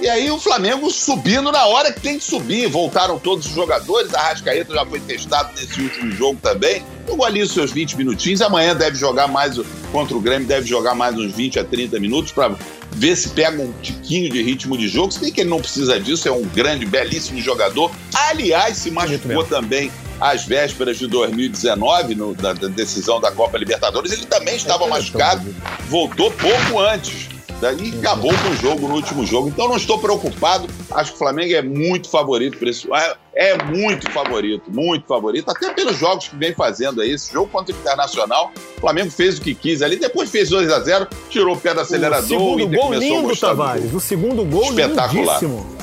[0.02, 2.68] E aí o Flamengo subindo na hora que tem que subir.
[2.68, 4.14] Voltaram todos os jogadores.
[4.14, 6.84] A Rascaeta já foi testado nesse último jogo também.
[7.08, 8.42] Jogou ali os seus 20 minutinhos.
[8.42, 9.58] Amanhã deve jogar mais
[9.92, 12.54] contra o Grêmio, deve jogar mais uns 20 a 30 minutos para
[12.92, 15.12] ver se pega um tiquinho de ritmo de jogo.
[15.12, 17.90] Se bem que ele não precisa disso, é um grande, belíssimo jogador.
[18.14, 24.12] Aliás, se machucou também às vésperas de 2019, no- da, da decisão da Copa Libertadores.
[24.12, 25.54] Ele também estava machucado,
[25.90, 27.30] voltou pouco antes.
[27.62, 29.48] Daí acabou com o jogo no último jogo.
[29.48, 30.68] Então não estou preocupado.
[30.92, 32.94] Acho que o Flamengo é muito favorito isso.
[32.94, 35.50] É, é muito favorito, muito favorito.
[35.50, 37.12] Até pelos jogos que vem fazendo aí.
[37.12, 39.96] Esse jogo contra o Internacional, o Flamengo fez o que quis ali.
[39.96, 42.28] Depois fez 2 a 0 tirou o pé do o acelerador.
[42.28, 43.94] segundo Inter gol lindo, Tavares.
[43.94, 45.14] O segundo gol Espetacular.
[45.42, 45.76] lindíssimo.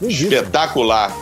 [0.00, 0.32] Lindíssimo.
[0.34, 1.16] Espetacular.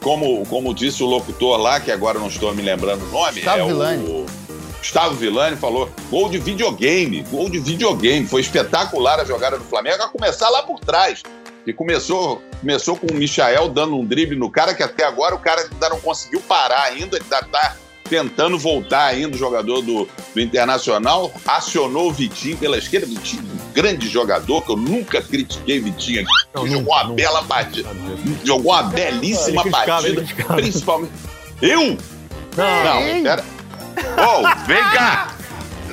[0.00, 3.60] Como, como disse o locutor lá, que agora não estou me lembrando o nome, Gustavo
[3.60, 4.08] é Villani.
[4.08, 4.26] o
[4.78, 8.26] Gustavo Villani falou: gol de videogame, gol de videogame.
[8.26, 11.22] Foi espetacular a jogada do Flamengo, a começar lá por trás.
[11.64, 15.38] E começou, começou com o Michael dando um drible no cara, que até agora o
[15.38, 17.76] cara ainda não conseguiu parar ainda, ele ainda tá
[18.12, 21.32] tentando voltar ainda, o jogador do, do Internacional.
[21.46, 23.06] Acionou o Vitinho pela esquerda.
[23.06, 26.30] Vitinho, um grande jogador, que eu nunca critiquei Vitinho aqui.
[26.54, 27.14] Não, jogou nunca, uma nunca.
[27.14, 27.88] bela partida.
[28.44, 30.16] Jogou uma belíssima criticava, partida.
[30.16, 30.54] criticava.
[30.56, 31.12] Principalmente.
[31.62, 31.80] Eu?
[32.54, 33.44] Não, Não, pera.
[34.18, 35.34] Oh, vem cá!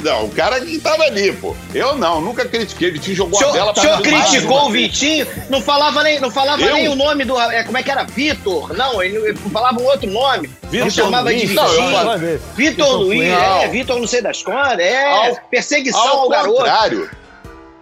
[0.02, 1.56] Não, o cara que tava ali, pô.
[1.74, 2.92] Eu não, nunca critiquei.
[2.92, 4.72] Vitinho jogou O a senhor, bela o senhor criticou o.
[4.72, 6.74] Vitinho, não falava nem, não falava Eu?
[6.74, 7.38] nem o nome do.
[7.40, 8.04] é, como é que era?
[8.04, 8.74] Vitor?
[8.78, 10.48] Não, ele, ele falava um outro nome.
[10.64, 11.54] Vitor Ele chamava de Luiz.
[11.54, 12.40] Não, eu Vitinho.
[12.40, 13.32] Vitor Vitor Luiz, Luiz.
[13.34, 13.72] é, Não.
[13.72, 15.06] Vitor não sei das quantas, é.
[15.12, 16.58] Ao- perseguição ao, Ao garoto.
[16.58, 17.10] contrário.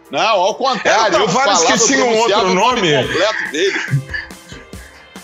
[0.09, 1.15] Não, ao contrário.
[1.15, 2.93] Era o eu Tavares que tinha um outro o nome?
[3.03, 3.79] completo dele.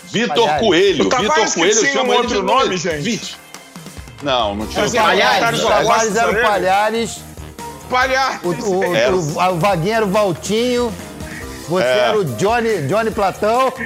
[0.04, 0.48] Vitor.
[0.60, 1.06] Coelho.
[1.06, 3.00] O Vitor Coelho, eu tinha chamo um ele outro de nome, gente?
[3.02, 3.36] Vit.
[4.24, 4.82] Não, não tinha.
[4.84, 5.12] Outro é nome.
[5.20, 6.42] Palhares, Palhares, era o Palhares.
[6.42, 7.20] Palhares,
[7.90, 8.48] Palhaço.
[8.48, 9.14] o, o, Era.
[9.14, 10.92] o, o Vaguinho era o Valtinho,
[11.68, 11.98] você É.
[11.98, 13.72] era o Johnny, Johnny Platão,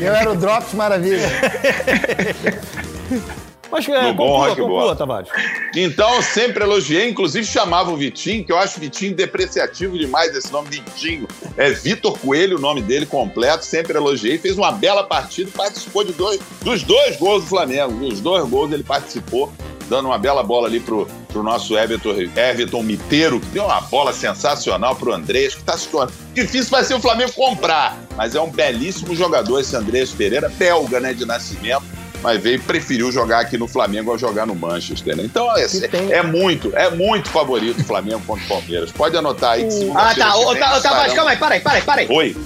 [0.00, 1.28] eu era o Drops Maravilha.
[3.70, 4.96] Mas é, No bom conclua, rock conclua, bola.
[4.96, 5.28] Tavares.
[5.74, 10.68] Então, sempre elogiei, inclusive chamava o Vitinho, que eu acho Vitinho depreciativo demais esse nome
[10.70, 11.28] Vitinho.
[11.56, 14.38] É Vitor Coelho, o nome dele completo, sempre elogiei.
[14.38, 17.92] Fez uma bela partida participou de dois, dos dois gols do Flamengo.
[17.92, 19.52] Dos dois gols ele participou,
[19.88, 24.12] dando uma bela bola ali pro, pro nosso Everton, Everton Miteiro, que deu uma bola
[24.12, 26.12] sensacional pro Andrés, que tá se tornando.
[26.34, 30.98] Difícil vai ser o Flamengo comprar, mas é um belíssimo jogador esse Andrés Pereira, belga,
[31.00, 35.16] né, de nascimento mas veio e preferiu jogar aqui no Flamengo ao jogar no Manchester.
[35.16, 35.22] Né?
[35.24, 38.90] Então é, tem- é muito, é muito favorito o Flamengo contra o Palmeiras.
[38.92, 40.36] Pode anotar aí que Ah, tá.
[40.36, 42.08] Ô, tá, ô, nós Tavares, faremos- calma aí, para aí, para aí, para aí.
[42.10, 42.36] Oi.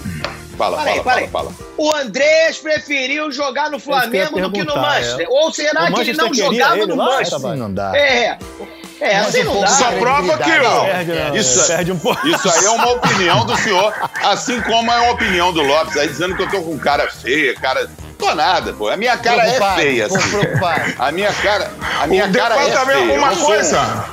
[0.57, 1.69] Fala, Para aí, fala, para fala, fala.
[1.77, 5.27] O Andrés preferiu jogar no ia Flamengo do que no perguntar, Manchester.
[5.27, 5.29] é.
[5.29, 7.39] Ou será O que ele não jogava ele no lá, Manchester?
[7.51, 7.93] Assim não dá.
[7.97, 8.39] É,
[9.01, 9.67] é, assim não dá.
[9.67, 11.33] Só prova que, ó, Perde, né?
[11.35, 12.25] Isso- perde um pouco.
[12.29, 16.07] Isso aí é uma opinião do senhor, assim como é uma opinião do Lopes, aí
[16.07, 17.91] dizendo que eu tô com cara feia, cara.
[18.29, 18.89] Tô nada, pô.
[18.89, 20.19] A minha cara é feia, assim.
[20.99, 21.71] A minha cara,
[22.01, 23.13] a minha o cara é feia.
[23.15, 24.05] eu uma não sou- coisa.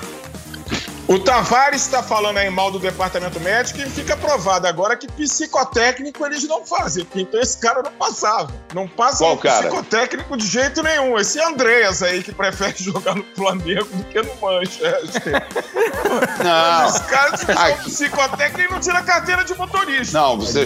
[1.11, 6.25] O Tavares está falando aí mal do departamento médico e fica provado agora que psicotécnico
[6.25, 7.05] eles não fazem.
[7.13, 8.53] Então esse cara não passava.
[8.73, 9.67] Não passa Qual cara?
[9.67, 11.19] psicotécnico de jeito nenhum.
[11.19, 15.43] Esse Andreas aí que prefere jogar no Flamengo do que no Manchester.
[16.41, 16.87] Não.
[16.87, 17.75] Esse cara se Ai.
[17.75, 20.17] for psicotécnico e não tira carteira de motorista.
[20.17, 20.65] Não, você,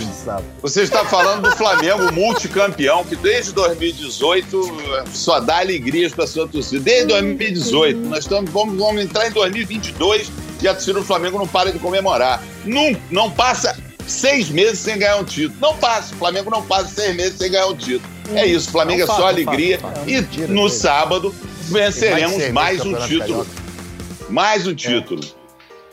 [0.61, 6.83] você está falando do Flamengo multicampeão, que desde 2018 só dá alegrias para sua torcida.
[6.83, 7.99] Desde 2018.
[7.99, 11.79] Nós estamos, vamos, vamos entrar em 2022 e a torcida do Flamengo não para de
[11.79, 12.41] comemorar.
[12.63, 13.77] Não, não passa
[14.07, 15.59] seis meses sem ganhar um título.
[15.59, 16.13] Não passa.
[16.13, 18.13] O Flamengo não passa seis meses sem ganhar um título.
[18.33, 18.69] É isso.
[18.69, 19.79] O Flamengo é, É só alegria.
[20.05, 21.33] E Mentira no sábado
[21.63, 23.45] venceremos mais mais um título.
[23.45, 23.65] Campeonato
[24.29, 25.21] Mais um título.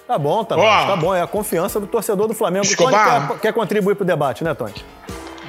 [0.07, 0.63] Tá bom, tá bom.
[0.63, 2.67] Tá bom, é a confiança do torcedor do Flamengo.
[2.67, 3.15] Escobar.
[3.15, 4.75] Tony quer, quer contribuir pro debate, né, Tony?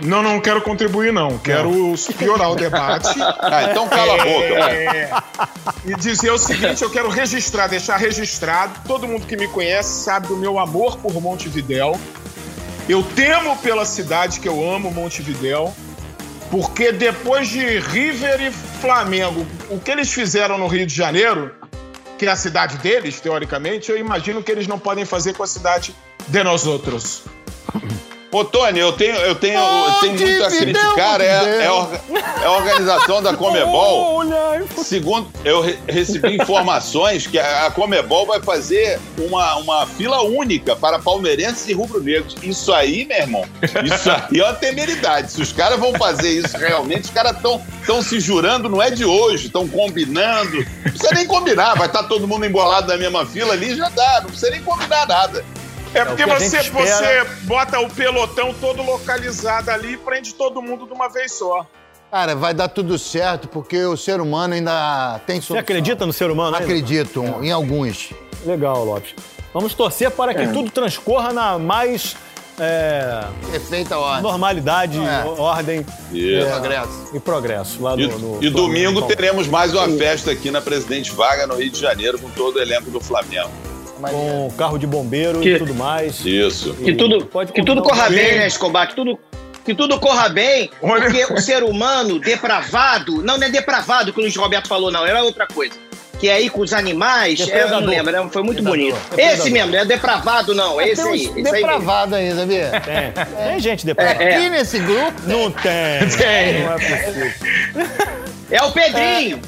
[0.01, 1.37] Não, não quero contribuir, não.
[1.37, 1.71] Quero
[2.17, 3.13] piorar o debate.
[3.45, 4.71] Ah, então cala a boca.
[4.71, 5.11] É,
[5.85, 8.79] e dizer o seguinte, eu quero registrar, deixar registrado.
[8.87, 11.99] Todo mundo que me conhece sabe do meu amor por Montevidéu.
[12.87, 15.73] Eu temo pela cidade que eu amo, Montevidéu,
[16.49, 21.53] porque depois de River e Flamengo, o que eles fizeram no Rio de Janeiro,
[22.17, 25.47] que é a cidade deles, teoricamente, eu imagino que eles não podem fazer com a
[25.47, 25.95] cidade
[26.27, 27.23] de nós outros.
[28.33, 31.21] Ô, Tony, eu tenho, eu tenho, eu tenho muito a criticar.
[31.21, 32.01] É, é, orga-
[32.41, 34.15] é a organização da Comebol.
[34.17, 40.21] Olha, Segundo, eu re- recebi informações que a, a Comebol vai fazer uma, uma fila
[40.23, 42.35] única para palmeirenses e rubro-negros.
[42.41, 43.45] Isso aí, meu irmão,
[43.85, 45.31] isso aí é uma temeridade.
[45.31, 49.05] Se os caras vão fazer isso realmente, os caras estão se jurando, não é de
[49.05, 50.57] hoje, estão combinando.
[50.57, 54.21] Não precisa nem combinar, vai estar todo mundo embolado na mesma fila ali, já dá,
[54.21, 55.45] não precisa nem combinar nada.
[55.93, 60.33] É porque o que a você, você bota o pelotão todo localizado ali e prende
[60.33, 61.65] todo mundo de uma vez só.
[62.11, 65.61] Cara, vai dar tudo certo, porque o ser humano ainda tem Você solução.
[65.63, 66.55] acredita no ser humano?
[66.55, 66.65] ainda?
[66.67, 68.11] Acredito, em alguns.
[68.45, 69.15] Legal, Lopes.
[69.53, 70.35] Vamos torcer para É.
[70.35, 72.15] que tudo transcorra na mais
[72.59, 74.21] é, Perfeita ordem.
[74.21, 75.23] normalidade, É.
[75.39, 76.47] ordem Isso.
[76.49, 77.09] Progresso.
[77.15, 81.11] e progresso lá E, no, no e domingo teremos mais uma festa aqui na Presidente
[81.11, 83.49] Vaga, no Rio de Janeiro, com todo o elenco do Flamengo.
[84.11, 86.25] Com carro de bombeiro Que- e tudo mais.
[86.25, 86.73] Isso.
[86.73, 88.87] Que tudo, Pode que tudo corra bem, né, Escobar?
[88.87, 89.19] Que tudo,
[89.65, 94.19] que tudo corra bem, Olha- porque o ser humano depravado, não, não é depravado que
[94.19, 95.73] o Luiz Roberto falou, não, era outra coisa.
[96.19, 98.95] Que é aí com os animais, é, eu não lembro, né, foi muito bonito.
[99.09, 99.33] Depredador.
[99.35, 101.15] Esse mesmo, não é depravado, não, é esse aí.
[101.21, 101.51] Esse aí mesmo.
[101.51, 102.71] depravados aí, sabia?
[102.81, 103.85] Tem, tem gente.
[103.89, 106.07] É, Aqui nesse grupo, Não tem.
[106.17, 106.63] Tem.
[106.63, 107.31] Não é possível.
[108.51, 109.41] É o Pedrinho.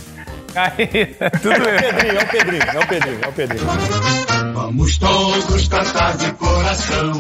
[0.55, 0.87] Aí,
[1.41, 1.81] tudo É o.
[1.81, 4.24] Pedrinho, é o Pedrinho, é o Pedrinho, é o Pedrinho.
[4.65, 7.11] Vamos todos cantar de coração.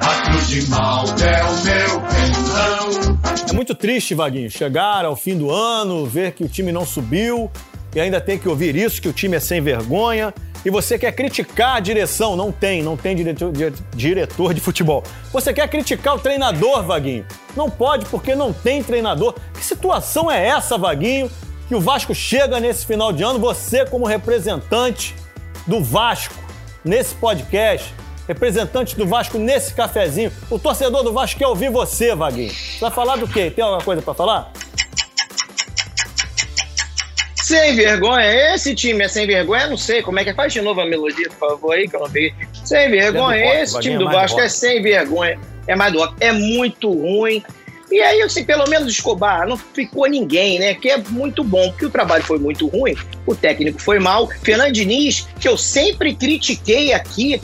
[0.00, 3.18] A cruz de mal é o meu pensão.
[3.50, 7.50] É muito triste, Vaguinho, chegar ao fim do ano, ver que o time não subiu
[7.92, 10.32] e ainda tem que ouvir isso, que o time é sem vergonha.
[10.64, 15.02] E você quer criticar a direção, não tem, não tem diretor, di- diretor de futebol.
[15.32, 17.26] Você quer criticar o treinador, Vaguinho.
[17.56, 19.34] Não pode porque não tem treinador.
[19.52, 21.28] Que situação é essa, Vaguinho?
[21.66, 25.12] Que o Vasco chega nesse final de ano, você como representante
[25.66, 26.34] do Vasco
[26.84, 27.92] nesse podcast,
[28.26, 30.32] representantes do Vasco nesse cafezinho.
[30.50, 32.50] O torcedor do Vasco quer ouvir você, Vaguinho.
[32.52, 33.50] Você vai falar do quê?
[33.50, 34.52] Tem alguma coisa pra falar?
[37.36, 40.34] Sem vergonha, esse time é sem vergonha, não sei como é que é.
[40.34, 42.32] Faz de novo a melodia, por favor, aí, que eu não vi.
[42.64, 45.38] Sem vergonha, É esse time é do Vasco é sem vergonha.
[45.66, 46.14] É mais do.
[46.20, 47.42] É muito ruim.
[47.92, 50.74] E aí, assim, pelo menos Escobar, não ficou ninguém, né?
[50.74, 54.28] Que é muito bom, porque o trabalho foi muito ruim, o técnico foi mal.
[54.42, 57.40] Fernando Diniz, que eu sempre critiquei aqui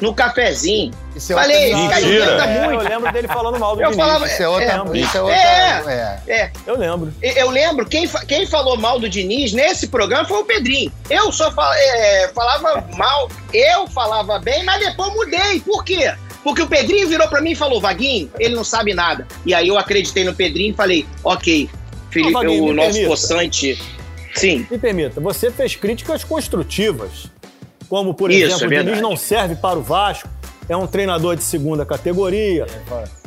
[0.00, 0.90] no cafezinho.
[1.14, 2.24] Isso é Falei, outra- cara Mentira.
[2.24, 2.82] inventa É, muito.
[2.82, 4.04] eu lembro dele falando mal do Eu Diniz.
[4.04, 4.64] falava- Isso é outra.
[4.64, 5.36] É, isso é outra.
[5.36, 6.20] é.
[6.26, 6.32] é.
[6.40, 7.14] É, Eu lembro.
[7.22, 10.90] Eu lembro, quem, quem falou mal do Diniz nesse programa foi o Pedrinho.
[11.10, 15.60] Eu só fa- é, falava mal, eu falava bem, mas depois mudei.
[15.60, 16.12] Por quê?
[16.44, 19.26] Porque o Pedrinho virou pra mim e falou, Vaguinho, ele não sabe nada.
[19.46, 21.68] E aí eu acreditei no Pedrinho e falei, ok,
[22.10, 23.08] Felipe, Ô, Vaguinho, o nosso permita.
[23.08, 23.82] poçante.
[24.34, 27.30] Sim, Me permita, você fez críticas construtivas.
[27.88, 30.26] Como, por Isso, exemplo, é o Diniz não serve para o Vasco,
[30.68, 32.66] é um treinador de segunda categoria.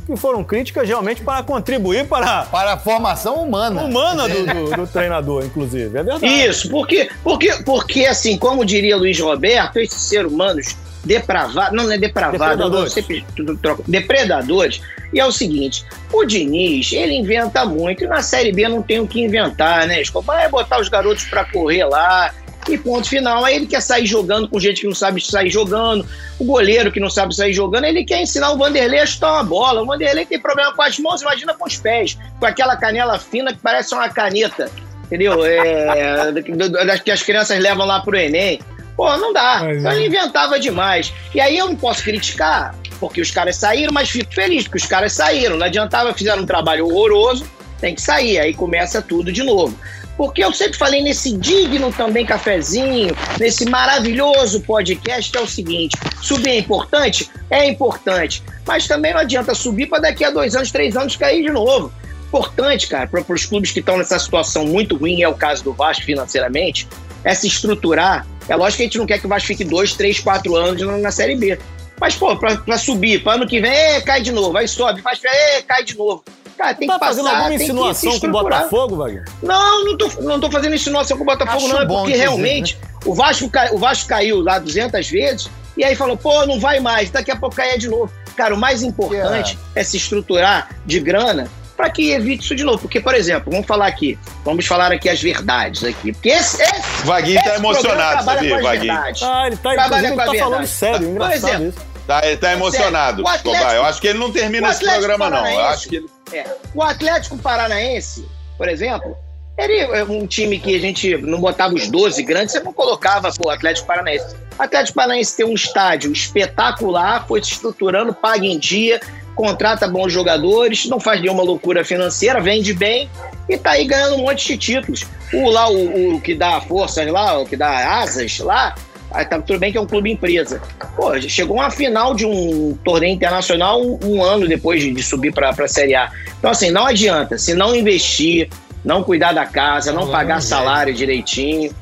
[0.07, 3.83] Que foram críticas realmente para contribuir para Para a formação humana.
[3.83, 5.85] humana do, do- do treinador, inclusive.
[5.97, 6.25] É verdade.
[6.25, 10.75] Isso, porque, porque, porque assim, como diria Luiz Roberto, esses seres humanos
[11.05, 12.93] depravados, não, não é depravado, Depredadores.
[12.93, 13.25] sempre
[13.61, 14.81] troco, depredadores.
[15.13, 18.99] E é o seguinte, o Diniz, ele inventa muito, e na Série B não tem
[18.99, 20.01] o que inventar, né?
[20.01, 22.33] É botar os garotos pra correr lá,
[22.67, 23.45] e ponto final.
[23.45, 26.05] Aí ele quer sair jogando com gente que não sabe sair jogando,
[26.39, 29.43] o goleiro que não sabe sair jogando, ele quer ensinar o Vanderlei a chutar uma
[29.43, 29.83] bola.
[29.83, 33.53] O Vanderlei tem problema com as mãos, imagina com os pés, com aquela canela fina
[33.53, 34.69] que parece uma caneta
[35.05, 35.45] entendeu?
[35.45, 36.33] É,
[37.03, 38.59] que as crianças levam lá pro Enem.
[38.95, 39.61] Pô, não dá.
[39.71, 41.13] Então ele inventava demais.
[41.33, 44.85] E aí eu não posso criticar, porque os caras saíram, mas fico feliz, porque os
[44.85, 45.57] caras saíram.
[45.57, 47.45] Não adiantava, fizeram um trabalho horroroso,
[47.79, 48.39] tem que sair.
[48.39, 49.77] Aí começa tudo de novo.
[50.17, 56.51] Porque eu sempre falei nesse digno também cafezinho, nesse maravilhoso podcast, é o seguinte: subir
[56.51, 57.29] é importante?
[57.49, 58.41] É importante.
[58.65, 61.91] Mas também não adianta subir para daqui a dois anos, três anos cair de novo
[62.35, 65.71] importante, cara, para os clubes que estão nessa situação muito ruim, é o caso do
[65.71, 66.87] Vasco financeiramente,
[67.23, 68.27] é se estruturar.
[68.47, 70.81] É lógico que a gente não quer que o Vasco fique dois, três, quatro anos
[70.81, 71.57] na, na Série B.
[71.99, 75.01] Mas, pô, pra, pra subir, para ano que vem, ê, cai de novo, aí sobe,
[75.01, 76.23] faz, ê, cai de novo.
[76.57, 78.31] Cara, tem tá que passar, fazendo alguma insinuação com o.
[78.31, 79.25] Botafogo, Wagner?
[79.43, 81.81] Não, não tô, não tô fazendo insinuação com o Botafogo, Acho não.
[81.81, 85.95] É porque inclusive, realmente o, Vasco cai- o Vasco caiu lá 200 vezes e aí
[85.95, 88.11] falou, pô, não vai mais, daqui a pouco cair de novo.
[88.37, 92.79] Cara, o mais importante é se estruturar de grana para que evite isso de novo.
[92.79, 96.13] Porque, por exemplo, vamos falar aqui, vamos falar aqui as verdades aqui.
[96.13, 98.93] Porque esse, esse, Vaguinho tá esse emocionado, sabia, Vaguinho?
[98.93, 100.39] Ah, ele tá, Trabalha com a tá verdade.
[100.39, 101.95] falando sério, Por engraçado exemplo, isso.
[102.05, 103.75] Tá, ele tá emocionado, o Atlético- Escobar.
[103.75, 105.37] Eu acho que ele não termina esse programa, não.
[105.37, 106.09] Eu Paranaense- acho que ele.
[106.33, 106.45] É.
[106.73, 108.27] O Atlético Paranaense,
[108.57, 109.17] por exemplo,
[109.57, 113.31] ele é um time que a gente não botava os 12 grandes, você não colocava
[113.31, 114.35] pô, o Atlético Paranaense.
[114.57, 118.99] O Atlético Paranaense tem um estádio espetacular, foi se estruturando, paga em dia,
[119.35, 123.09] contrata bons jogadores, não faz nenhuma loucura financeira, vende bem
[123.47, 125.05] e tá aí ganhando um monte de títulos.
[125.33, 128.73] O lá, o, o que dá forças lá, o que dá asas lá,
[129.11, 130.61] tá tudo bem que é um clube empresa.
[130.95, 135.33] Pô, chegou uma final de um torneio internacional um, um ano depois de, de subir
[135.33, 136.11] para a Série A.
[136.39, 137.37] Então, assim, não adianta.
[137.37, 138.49] Se não investir,
[138.83, 141.73] não cuidar da casa, não pagar salário direitinho.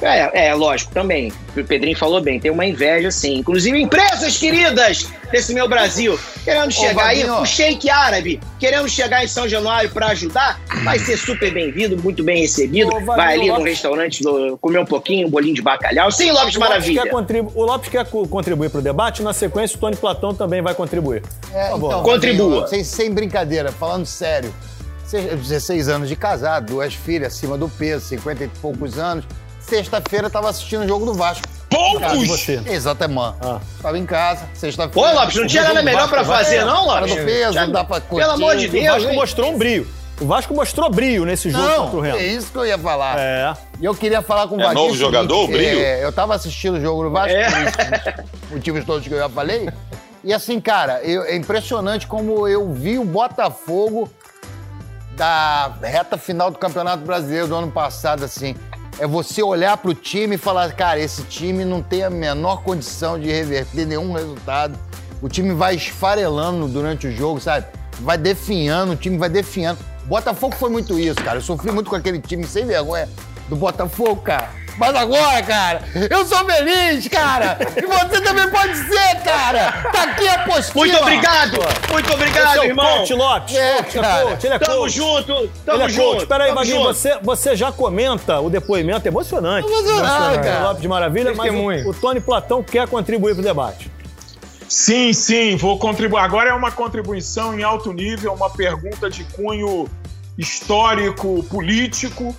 [0.00, 1.32] É, é, lógico, também.
[1.56, 3.34] O Pedrinho falou bem, tem uma inveja, sim.
[3.38, 9.26] Inclusive, empresas queridas desse meu Brasil, querendo chegar aí, o Sheik árabe, querendo chegar em
[9.28, 12.94] São Januário para ajudar, vai ser super bem-vindo, muito bem recebido.
[12.94, 16.12] Ô, vai ali no Lopes- restaurante do- comer um pouquinho, um bolinho de bacalhau.
[16.12, 17.02] Sim, Lopes Maravilha.
[17.02, 20.32] quer contribu- o Lopes quer co- contribuir para o debate, na sequência o Tony Platão
[20.32, 21.22] também vai contribuir.
[21.52, 21.88] É, Por favor.
[21.88, 22.66] então, Contribua.
[22.68, 24.54] Sem, sem brincadeira, falando sério.
[25.04, 29.24] Você- 16 anos de casado, duas filhas acima do peso, 50 e poucos anos.
[29.68, 31.46] Sexta-feira tava assistindo o jogo do Vasco.
[32.26, 32.60] Você.
[32.66, 33.34] Exatamente.
[33.42, 33.60] Ah.
[33.82, 35.12] Tava em casa, Pô, sexta-feira.
[35.12, 37.14] Lopes, não tinha nada melhor pra fazer, não, Lopes?
[37.14, 38.24] do peso, Já- não dá pra curtir.
[38.24, 39.16] Pelo amor de O Deus, Vasco hein?
[39.16, 39.86] mostrou um brilho.
[40.20, 42.18] O Vasco mostrou brilho nesse jogo contra o Não, Remo.
[42.18, 43.16] é isso que eu ia falar.
[43.18, 43.54] É.
[43.80, 45.78] E eu queria falar com o É Vaguinho novo o seguinte, jogador, o Brilho?
[45.80, 47.44] é, eu tava assistindo o jogo do Vasco, É.
[47.50, 49.68] por isso, motivos todos que eu já falei.
[50.24, 54.10] E assim, cara, eu- é impressionante como eu vi o Botafogo
[55.16, 58.56] da reta final do Campeonato Brasileiro do ano passado, assim.
[59.00, 63.18] É você olhar pro time e falar, cara, esse time não tem a menor condição
[63.18, 64.76] de reverter nenhum resultado.
[65.22, 67.66] O time vai esfarelando durante o jogo, sabe?
[68.00, 69.78] Vai definhando, o time vai definhando.
[70.04, 71.38] Botafogo foi muito isso, cara.
[71.38, 73.08] Eu sofri muito com aquele time sem vergonha
[73.48, 74.50] do Botafogo, cara.
[74.78, 77.58] Mas agora, cara, eu sou feliz, cara.
[77.76, 79.72] E você também pode ser, cara.
[79.92, 80.84] Tá aqui a apostila.
[80.86, 81.58] Muito obrigado!
[81.90, 82.98] Muito obrigado, Esse é o irmão!
[82.98, 83.54] coach Lopes.
[83.56, 84.22] É, coach, cara.
[84.24, 84.92] coach, ele é Tamo coach.
[84.94, 85.48] junto!
[85.66, 86.10] Tamo Ele é junto!
[86.18, 86.26] coach.
[86.26, 86.84] Peraí, junto.
[86.84, 89.66] você, você já comenta o depoimento emocionante.
[89.68, 90.60] Emocionante, do cara.
[90.68, 91.86] Lopes de Maravilha, mas Testemunho.
[91.86, 93.90] o, o Tony Platão quer contribuir pro debate.
[94.68, 96.20] Sim, sim, vou contribuir.
[96.20, 99.88] Agora é uma contribuição em alto nível, uma pergunta de cunho
[100.36, 102.34] histórico, político,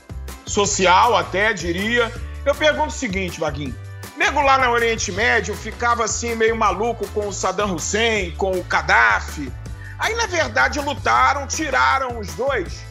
[0.46, 2.12] social até, diria.
[2.46, 3.76] Eu pergunto o seguinte, Vaguinho.
[4.18, 8.64] Nego lá no Oriente Médio ficava assim meio maluco com o Saddam Hussein, com o
[8.64, 9.52] Gaddafi.
[9.98, 12.84] Aí, na verdade, lutaram, tiraram os dois.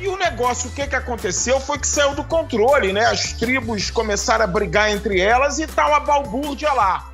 [0.00, 3.06] E o negócio, o que, que aconteceu foi que saiu do controle, né?
[3.06, 7.10] As tribos começaram a brigar entre elas e tá uma balbúrdia lá.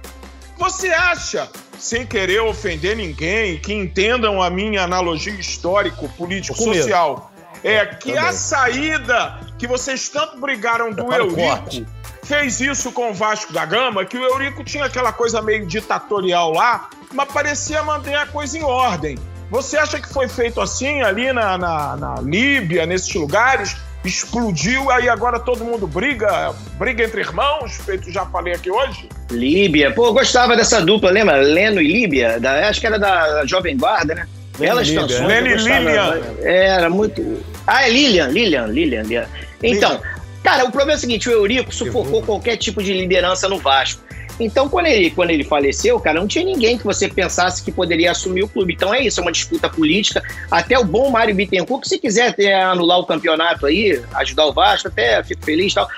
[0.59, 7.30] Você acha, sem querer ofender ninguém, que entendam a minha analogia histórico-político-social,
[7.62, 11.87] é que a saída que vocês tanto brigaram do Prepara o Eurico corte.
[12.23, 16.51] fez isso com o Vasco da Gama, que o Eurico tinha aquela coisa meio ditatorial
[16.51, 19.19] lá, mas parecia manter a coisa em ordem.
[19.51, 23.77] Você acha que foi feito assim ali na, na, na Líbia, nesses lugares?
[24.03, 29.11] Explodiu, aí agora todo mundo briga, briga entre irmãos, feito já falei aqui hoje?
[29.31, 29.93] Líbia.
[29.93, 31.37] Pô, eu gostava dessa dupla, lembra?
[31.37, 32.41] Leno e Líbia?
[32.41, 34.27] Da, acho que era da Jovem Guarda, né?
[34.59, 35.29] Belas Líbia, canções.
[35.29, 35.79] Leno e gostava.
[35.81, 36.21] Lilian.
[36.45, 37.45] Era muito.
[37.67, 39.03] Ah, é Lilian, Lilian, Lilian.
[39.03, 39.29] Lilian.
[39.63, 40.01] Então,
[40.43, 44.03] cara, o problema é o seguinte: o Eurico sufocou qualquer tipo de liderança no Vasco.
[44.41, 48.11] Então, quando ele, quando ele faleceu, cara, não tinha ninguém que você pensasse que poderia
[48.11, 48.73] assumir o clube.
[48.73, 50.23] Então é isso, é uma disputa política.
[50.51, 54.53] Até o bom Mário Bittencourt, que se quiser até anular o campeonato aí, ajudar o
[54.53, 55.89] Vasco, até fico feliz e tal.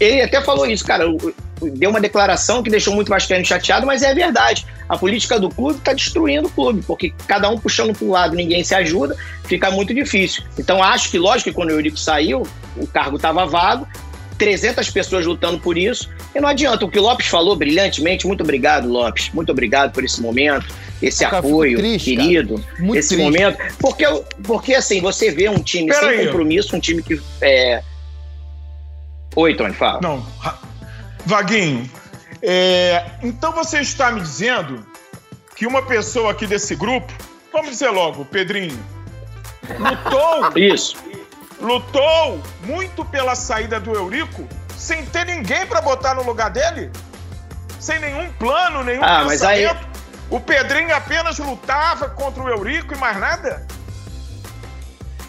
[0.00, 1.04] Ele até falou isso, cara.
[1.70, 4.66] Deu uma declaração que deixou muito vascaíno chateado, mas é verdade.
[4.88, 8.34] A política do clube está destruindo o clube, porque cada um puxando para um lado,
[8.34, 10.42] ninguém se ajuda, fica muito difícil.
[10.58, 12.42] Então acho que, lógico que quando o Eurico saiu,
[12.76, 13.86] o cargo estava vago,
[14.38, 16.84] 300 pessoas lutando por isso, e não adianta.
[16.84, 19.30] O que o Lopes falou brilhantemente, muito obrigado, Lopes.
[19.32, 20.66] Muito obrigado por esse momento,
[21.00, 23.22] esse apoio, triste, querido, Muito esse triste.
[23.24, 23.58] momento.
[23.78, 24.04] Porque,
[24.42, 26.26] porque, assim, você vê um time Pera sem aí.
[26.26, 27.20] compromisso, um time que.
[27.40, 27.82] É...
[29.36, 30.00] Oi, Tony, fala.
[30.02, 30.26] Não.
[31.24, 31.90] Vaguinho,
[32.42, 34.84] é, então você está me dizendo
[35.54, 37.12] que uma pessoa aqui desse grupo,
[37.52, 38.78] vamos dizer logo, Pedrinho,
[39.78, 40.96] lutou, Isso.
[41.60, 44.46] lutou muito pela saída do Eurico
[44.76, 46.90] sem ter ninguém para botar no lugar dele?
[47.78, 49.92] Sem nenhum plano, nenhum Ah, mas aí- pensamento?
[50.30, 53.66] O Pedrinho apenas lutava contra o Eurico e mais nada?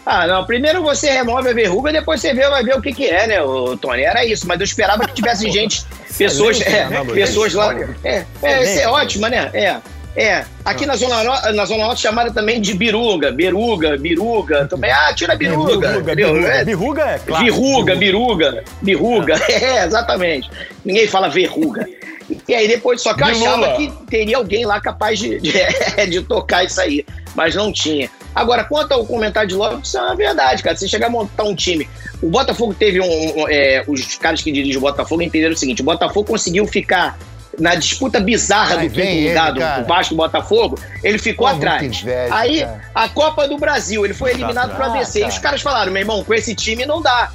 [0.06, 0.44] Ah, não.
[0.44, 3.42] Primeiro você remove a verruga, depois você vê, vai ver o que, que é, né,
[3.42, 4.02] ô, Tony?
[4.02, 5.84] Era isso, mas eu esperava que tivesse gente,
[6.16, 7.26] pessoas, é, analogia.
[7.26, 7.74] pessoas lá.
[8.04, 9.50] É, é, isso é ótimo, né?
[9.54, 9.76] É.
[10.16, 14.88] É, aqui na Zona, Norte, na Zona Norte chamada também de biruga, beruga, biruga, também,
[14.88, 16.34] ah, tira biruga, Birruga, entendeu?
[16.34, 16.52] birruga.
[16.54, 17.44] É, Birruga é claro.
[17.44, 20.48] Birruga, biruga, birruga, é, exatamente.
[20.84, 21.84] Ninguém fala verruga.
[22.48, 23.76] E aí depois, só que eu De achava Lula.
[23.76, 25.52] que teria alguém lá capaz de, de,
[26.10, 27.04] de tocar isso aí,
[27.34, 28.10] mas não tinha.
[28.34, 30.76] Agora, quanto ao comentário de Lopes, isso é uma verdade, cara.
[30.76, 31.88] Você chegar a montar um time.
[32.22, 33.04] O Botafogo teve um.
[33.42, 37.18] um, é, os caras que dirigem o Botafogo entenderam o seguinte: o Botafogo conseguiu ficar
[37.58, 41.54] na disputa bizarra Ai, do vem quinto lugar do, do Vasco Botafogo, ele ficou Pô,
[41.54, 41.82] atrás.
[41.84, 42.80] inveja, aí, cara.
[42.92, 45.18] a Copa do Brasil, ele foi eliminado para Ah, descer.
[45.18, 45.32] E cara.
[45.32, 47.30] os caras falaram, meu irmão, com esse time não dá.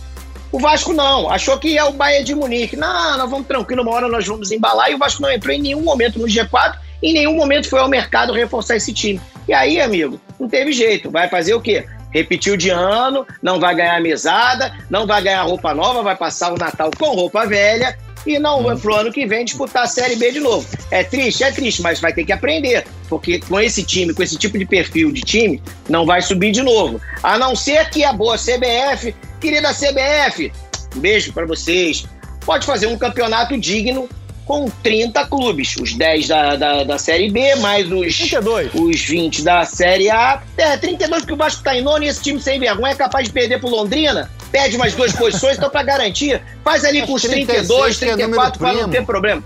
[0.52, 2.76] O Vasco não, achou que é o Bayern de Munique.
[2.76, 4.90] Não, nós vamos tranquilo, uma hora nós vamos embalar.
[4.90, 7.88] E o Vasco não entrou em nenhum momento no G4, em nenhum momento foi ao
[7.88, 9.22] mercado reforçar esse time.
[9.48, 11.12] E aí, amigo, não teve jeito.
[11.12, 11.86] Vai fazer o quê?
[12.12, 16.58] Repetiu de ano, não vai ganhar mesada, não vai ganhar roupa nova, vai passar o
[16.58, 17.96] Natal com roupa velha
[18.26, 20.68] e não vai pro ano que vem disputar a Série B de novo.
[20.92, 24.38] É triste, é triste, mas vai ter que aprender, porque com esse time, com esse
[24.38, 27.02] tipo de perfil de time, não vai subir de novo.
[27.24, 30.52] A não ser que a boa CBF, querida CBF,
[30.96, 32.06] um beijo pra vocês,
[32.46, 34.10] pode fazer um campeonato digno
[34.50, 38.72] com 30 clubes, os 10 da, da, da Série B, mais os 32.
[38.74, 40.42] os 20 da Série A.
[40.58, 43.28] É, 32 porque o Vasco tá em nono e esse time sem vergonha é capaz
[43.28, 44.28] de perder pro Londrina.
[44.52, 48.28] Perde mais duas posições, então pra garantir, faz ali com os 32, 36, que é
[48.28, 49.44] número 34 pra não ter problema.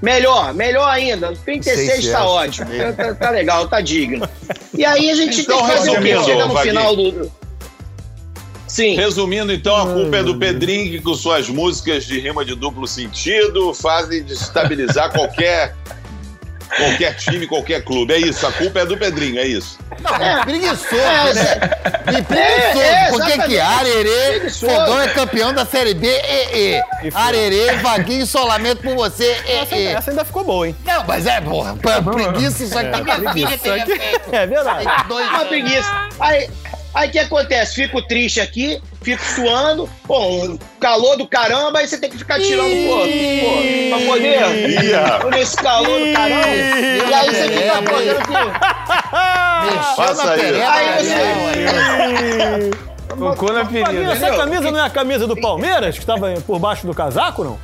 [0.00, 1.34] Melhor, melhor ainda.
[1.44, 2.70] 36 Sei tá se é, ótimo.
[2.72, 2.92] isso mesmo.
[2.96, 4.26] Tá, tá legal, tá digno.
[4.72, 5.98] E aí a gente Então, tem que fazer o quê?
[6.14, 7.32] resumindo, Chega no final do.
[8.66, 8.94] Sim.
[8.94, 12.86] Resumindo, então, a culpa é do Pedrinho, que com suas músicas de rima de duplo
[12.86, 15.74] sentido fazem desestabilizar qualquer,
[16.76, 18.12] qualquer time, qualquer clube.
[18.14, 19.78] É isso, a culpa é do Pedrinho, é isso.
[20.00, 21.60] Não, preguiçoso, É, né?
[22.18, 22.80] E preguiçoso.
[22.80, 23.58] É, é, Por que.
[23.60, 24.50] Arerê.
[24.50, 26.82] Fogão é campeão da Série B, e, e.
[27.14, 29.86] Arerê, Vaguinho, solamento por você, Essa, e, e.
[29.88, 30.76] essa ainda ficou boa, hein?
[30.84, 33.02] Não, mas é, porra, pra preguiça isso aqui.
[33.32, 34.86] Minha filha tem É verdade.
[35.08, 36.08] dois Uma preguiça.
[36.18, 36.48] Aí,
[36.92, 37.74] Aí o que acontece?
[37.76, 42.68] Fico triste aqui, fico suando, pô, calor do caramba, aí você tem que ficar tirando,
[42.88, 45.30] pô, pô, pra poder.
[45.30, 46.48] Nesse calor do caramba.
[46.48, 48.34] E aí você fica pô, tendo que.
[49.96, 50.62] Faça isso.
[50.68, 52.70] Aí você.
[53.18, 54.12] Tocou na ferida.
[54.12, 57.58] essa camisa não é a camisa do Palmeiras, que estava por baixo do casaco, não?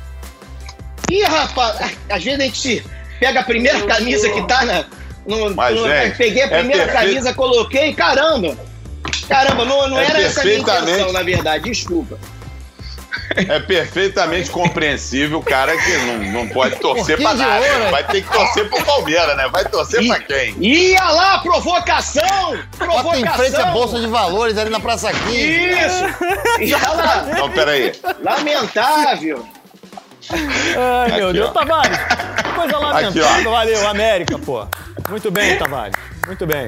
[1.09, 2.85] Ih, rapaz, às vezes a gente
[3.19, 4.85] pega a primeira camisa que tá na.
[5.25, 7.07] No, Mas, no- gente, peguei a é primeira perfeito.
[7.07, 8.55] camisa, coloquei, caramba!
[9.27, 12.17] Caramba, não, não É era essa a minha intenção, na verdade, desculpa.
[13.35, 17.59] É perfeitamente compreensível o cara que não, não pode torcer pra nada.
[17.59, 17.91] né?
[17.91, 19.49] Vai ter que torcer pro Palmeiras, né?
[19.51, 20.55] Vai torcer pra quem?
[20.61, 22.57] Ia lá, provocação!
[22.77, 23.03] Provocação!
[23.03, 25.35] Bota em frente a Bolsa de Valores ali na Praça 15.
[25.35, 26.03] Isso!
[26.61, 27.23] Ia lá!
[27.37, 27.91] Não, peraí.
[28.23, 29.45] Lamentável!
[31.09, 31.51] Ai, meu Deus.
[31.51, 31.97] Tavares,
[32.57, 33.25] coisa lamentável.
[33.25, 33.51] Aqui, ó.
[33.51, 34.67] Valeu, América, pô.
[35.09, 35.95] Muito bem, Tavares.
[36.25, 36.67] Muito bem.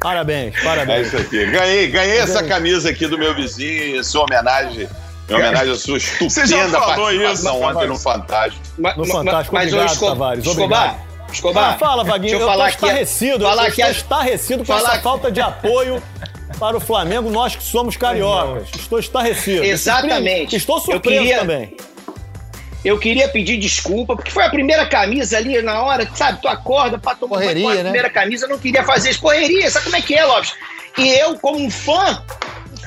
[0.00, 1.06] Parabéns, É parabéns.
[1.08, 1.46] isso aqui.
[1.46, 4.88] Ganhei, ganhei essa camisa aqui do meu vizinho em sua homenagem.
[5.28, 7.88] Em homenagem à sua Você já estupenda falou isso, participação ontem Tavares?
[7.90, 8.62] no Fantástico.
[8.78, 11.08] Ma- No Fantástico, mas, obrigado, Esco- Tavares, Escobar, obrigado.
[11.32, 12.20] Escobar, Ah, fala, Vaguinho.
[12.30, 13.44] deixa Eu eu falar que estarrecido.
[13.44, 16.02] falar eu que estou a- estarrecido com essa que- falta de apoio
[16.58, 18.68] para o Flamengo, nós que somos cariocas.
[18.74, 19.62] Estou estarrecido.
[19.64, 20.56] Exatamente.
[20.56, 21.76] Estou surpreso queria- também.
[22.88, 26.40] Eu queria pedir desculpa, porque foi a primeira camisa ali na hora, sabe?
[26.40, 27.82] Tu acorda pra tomar Correria, banho com a né?
[27.82, 29.20] primeira camisa, eu não queria fazer isso.
[29.20, 30.54] Correria, sabe como é que é, Lopes?
[30.96, 32.24] E eu, como um fã,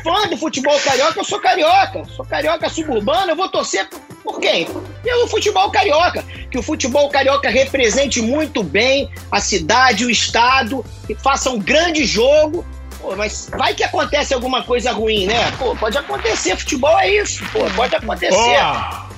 [0.04, 2.04] fã do futebol carioca, eu sou carioca.
[2.16, 3.88] Sou carioca suburbano, eu vou torcer
[4.24, 4.68] por, quem?
[5.04, 6.24] Pelo futebol carioca.
[6.50, 12.06] Que o futebol carioca represente muito bem a cidade, o estado, que faça um grande
[12.06, 12.66] jogo.
[13.00, 15.52] Pô, mas vai que acontece alguma coisa ruim, né?
[15.60, 18.58] Pô, pode acontecer, futebol é isso, pô, pode acontecer.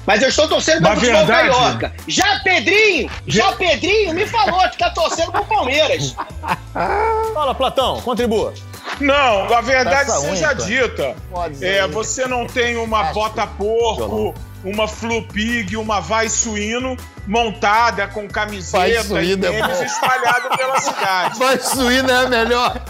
[0.05, 1.93] Mas eu estou torcendo Na pelo futebol verdade- carioca.
[2.07, 6.15] Já Pedrinho, já Pedrinho me falou que tá torcendo pro Palmeiras.
[7.33, 8.53] Fala, Platão, contribua.
[8.99, 11.15] Não, a verdade Essa seja unha, dita.
[11.31, 16.95] Pode É, você não tem uma bota porco, uma flu pig, uma vai suíno
[17.28, 19.84] montada com camiseta e suíno é tênis bom.
[19.84, 21.39] espalhado pela cidade.
[21.39, 22.82] Vai suíno é a melhor.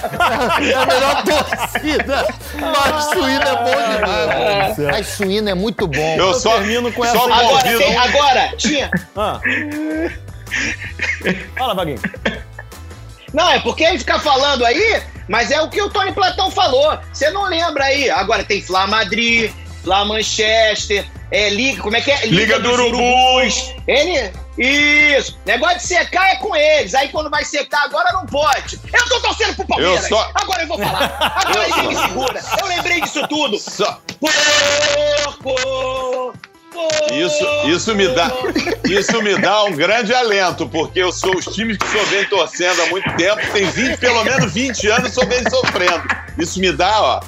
[0.61, 2.27] É a melhor torcida.
[2.59, 4.77] Vai suíno é bom demais.
[4.77, 6.15] Vai suíno é muito bom.
[6.17, 8.91] Eu só, termino com só essa- Agora, tem- agora, tinha.
[9.15, 9.39] Ah.
[11.57, 11.99] Fala, Vaguinho.
[13.33, 16.97] Não, é porque ele fica falando aí, mas é o que o Tony Platão falou.
[17.11, 18.09] Você não lembra aí?
[18.09, 19.51] Agora tem Flá Madrid,
[19.83, 22.25] Flá Manchester, é Liga, como é que é?
[22.27, 23.73] Liga do dos Urubus.
[23.87, 25.37] Ele, isso.
[25.45, 26.93] Negócio de secar é com eles.
[26.93, 28.79] Aí quando vai secar, agora não pode.
[28.93, 30.03] Eu tô torcendo pro Palmeiras.
[30.03, 31.33] Eu só- Agora eu vou falar.
[31.45, 32.41] Agora ninguém me segura.
[32.61, 33.57] Eu lembrei disso tudo.
[33.59, 34.33] Só- Porco!
[35.41, 36.33] porco,
[37.13, 38.31] Isso, isso me dá,
[38.85, 42.81] isso me dá um grande alento, porque eu sou os times que sou bem torcendo
[42.81, 46.03] há muito tempo, tem 20, pelo menos 20 anos, sou bem sofrendo.
[46.37, 47.21] Isso me dá, ó.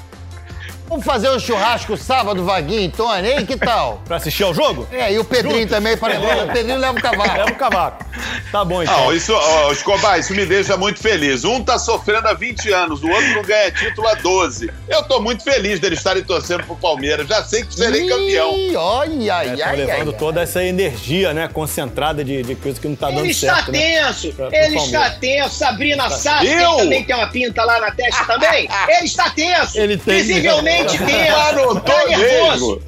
[0.88, 3.45] Vamos fazer um churrasco sábado, Vaguinho e Tony, hein?
[3.45, 4.01] Que tal?
[4.05, 4.88] Pra assistir ao jogo?
[4.91, 5.71] É, e o Pedrinho Juntos.
[5.75, 7.33] também, para O Pedrinho leva o cavalo.
[7.33, 8.05] Leva o cavaco.
[8.51, 8.95] Tá bom, então.
[9.05, 11.43] Não, isso, ó, Escobar, isso me deixa muito feliz.
[11.43, 14.71] Um tá sofrendo há 20 anos, o outro não ganha título há 12.
[14.88, 17.27] Eu tô muito feliz deles estarem torcendo pro Palmeiras.
[17.27, 18.55] Já sei que serei campeão.
[18.55, 20.17] Ih, Olha, ai, É, tá ai, levando ai.
[20.17, 23.71] toda essa energia, né, concentrada de, de coisa que não tá dando Ele está certo,
[23.71, 23.79] né?
[23.79, 25.17] tenso, Pra- pro ele está Palmeiras.
[25.19, 25.55] tenso.
[25.55, 26.71] Sabrina Sato, Eu?
[26.75, 28.69] que também tem uma pinta lá na testa também.
[28.88, 29.77] Ele está tenso.
[29.79, 31.05] Ele tem Visivelmente mesmo.
[31.05, 31.36] tenso.
[31.36, 32.76] Anotou Tá nervoso.
[32.76, 32.82] mesmo.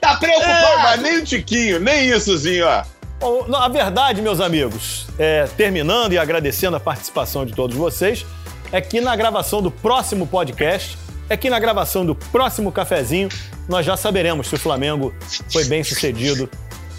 [0.00, 0.82] Tá É, preocupado.
[0.82, 2.82] mas nem o Tiquinho, nem issozinho, ó.
[3.20, 8.26] Bom, na verdade, meus amigos, é, terminando e agradecendo a participação de todos vocês,
[8.72, 10.98] é que na gravação do próximo podcast,
[11.28, 13.28] é que na gravação do próximo cafezinho,
[13.68, 15.14] nós já saberemos se o Flamengo
[15.52, 16.50] foi bem sucedido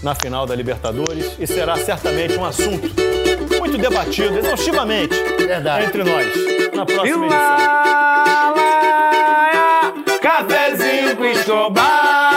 [0.01, 2.89] na final da Libertadores e será certamente um assunto
[3.59, 5.86] muito debatido exaustivamente Verdade.
[5.88, 6.28] entre nós
[6.74, 7.57] na próxima edição.
[10.24, 12.32] cafezinho com estobado.